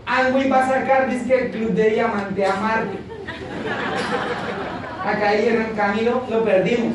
[0.06, 2.98] Amway va a sacar dice el Club de Diamante a Marte.
[5.04, 6.94] Acá dijeron, Camilo, lo perdimos.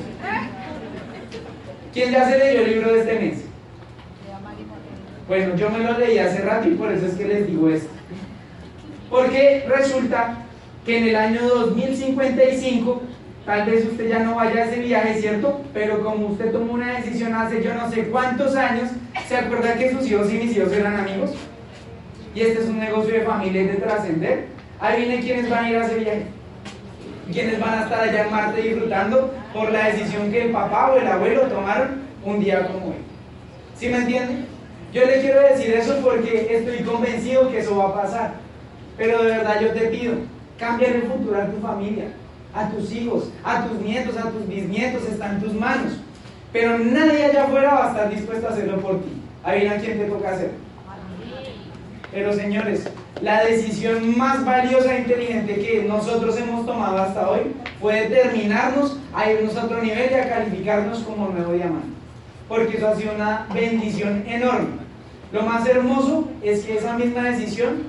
[1.93, 3.45] ¿Quién ya se leyó el libro de este mes?
[5.27, 7.91] Bueno, yo me lo leí hace rato y por eso es que les digo esto.
[9.09, 10.39] Porque resulta
[10.85, 13.03] que en el año 2055,
[13.45, 15.63] tal vez usted ya no vaya a ese viaje, ¿cierto?
[15.73, 18.91] Pero como usted tomó una decisión hace yo no sé cuántos años,
[19.29, 21.31] ¿se acuerda que sus hijos y mis hijos eran amigos?
[22.35, 24.47] Y este es un negocio de familia y de trascender,
[24.81, 26.23] ahí vienen quienes van a ir a ese viaje.
[27.33, 30.97] Quienes van a estar allá en Marte disfrutando por la decisión que el papá o
[30.97, 32.97] el abuelo tomaron un día como hoy.
[33.77, 34.47] ¿Sí me entienden?
[34.93, 38.33] Yo le quiero decir eso porque estoy convencido que eso va a pasar.
[38.97, 40.15] Pero de verdad yo te pido,
[40.59, 42.07] cambia el futuro a tu familia,
[42.53, 45.93] a tus hijos, a tus nietos, a tus bisnietos, está en tus manos.
[46.53, 49.23] Pero nadie allá afuera va a estar dispuesto a hacerlo por ti.
[49.45, 50.51] Ahí a quién te toca hacer.
[52.13, 52.89] Pero señores,
[53.23, 59.31] la decisión más valiosa e inteligente que nosotros hemos tomado hasta hoy fue determinarnos a
[59.31, 61.87] irnos a otro nivel y a calificarnos como nuevo diamante.
[62.49, 64.81] Porque eso ha sido una bendición enorme.
[65.33, 67.85] Lo más hermoso es que esa misma decisión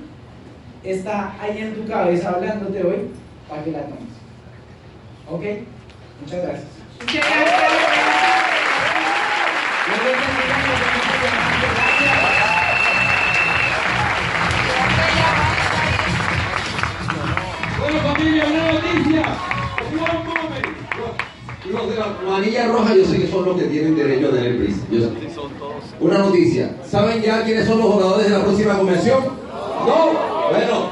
[0.84, 3.10] está ahí en tu cabeza hablándote hoy
[3.48, 4.12] para que la tomes.
[5.28, 5.42] ¿Ok?
[6.20, 6.68] Muchas gracias.
[7.00, 7.24] Muchas
[9.84, 10.41] gracias.
[18.22, 19.22] Familia, una noticia.
[21.72, 24.58] Los de la manilla roja yo sé que son los que tienen derecho a tener
[24.58, 24.80] prisa.
[26.00, 26.76] Una noticia.
[26.88, 29.22] ¿Saben ya quiénes son los jugadores de la próxima convención?
[29.86, 30.12] No.
[30.50, 30.91] Bueno,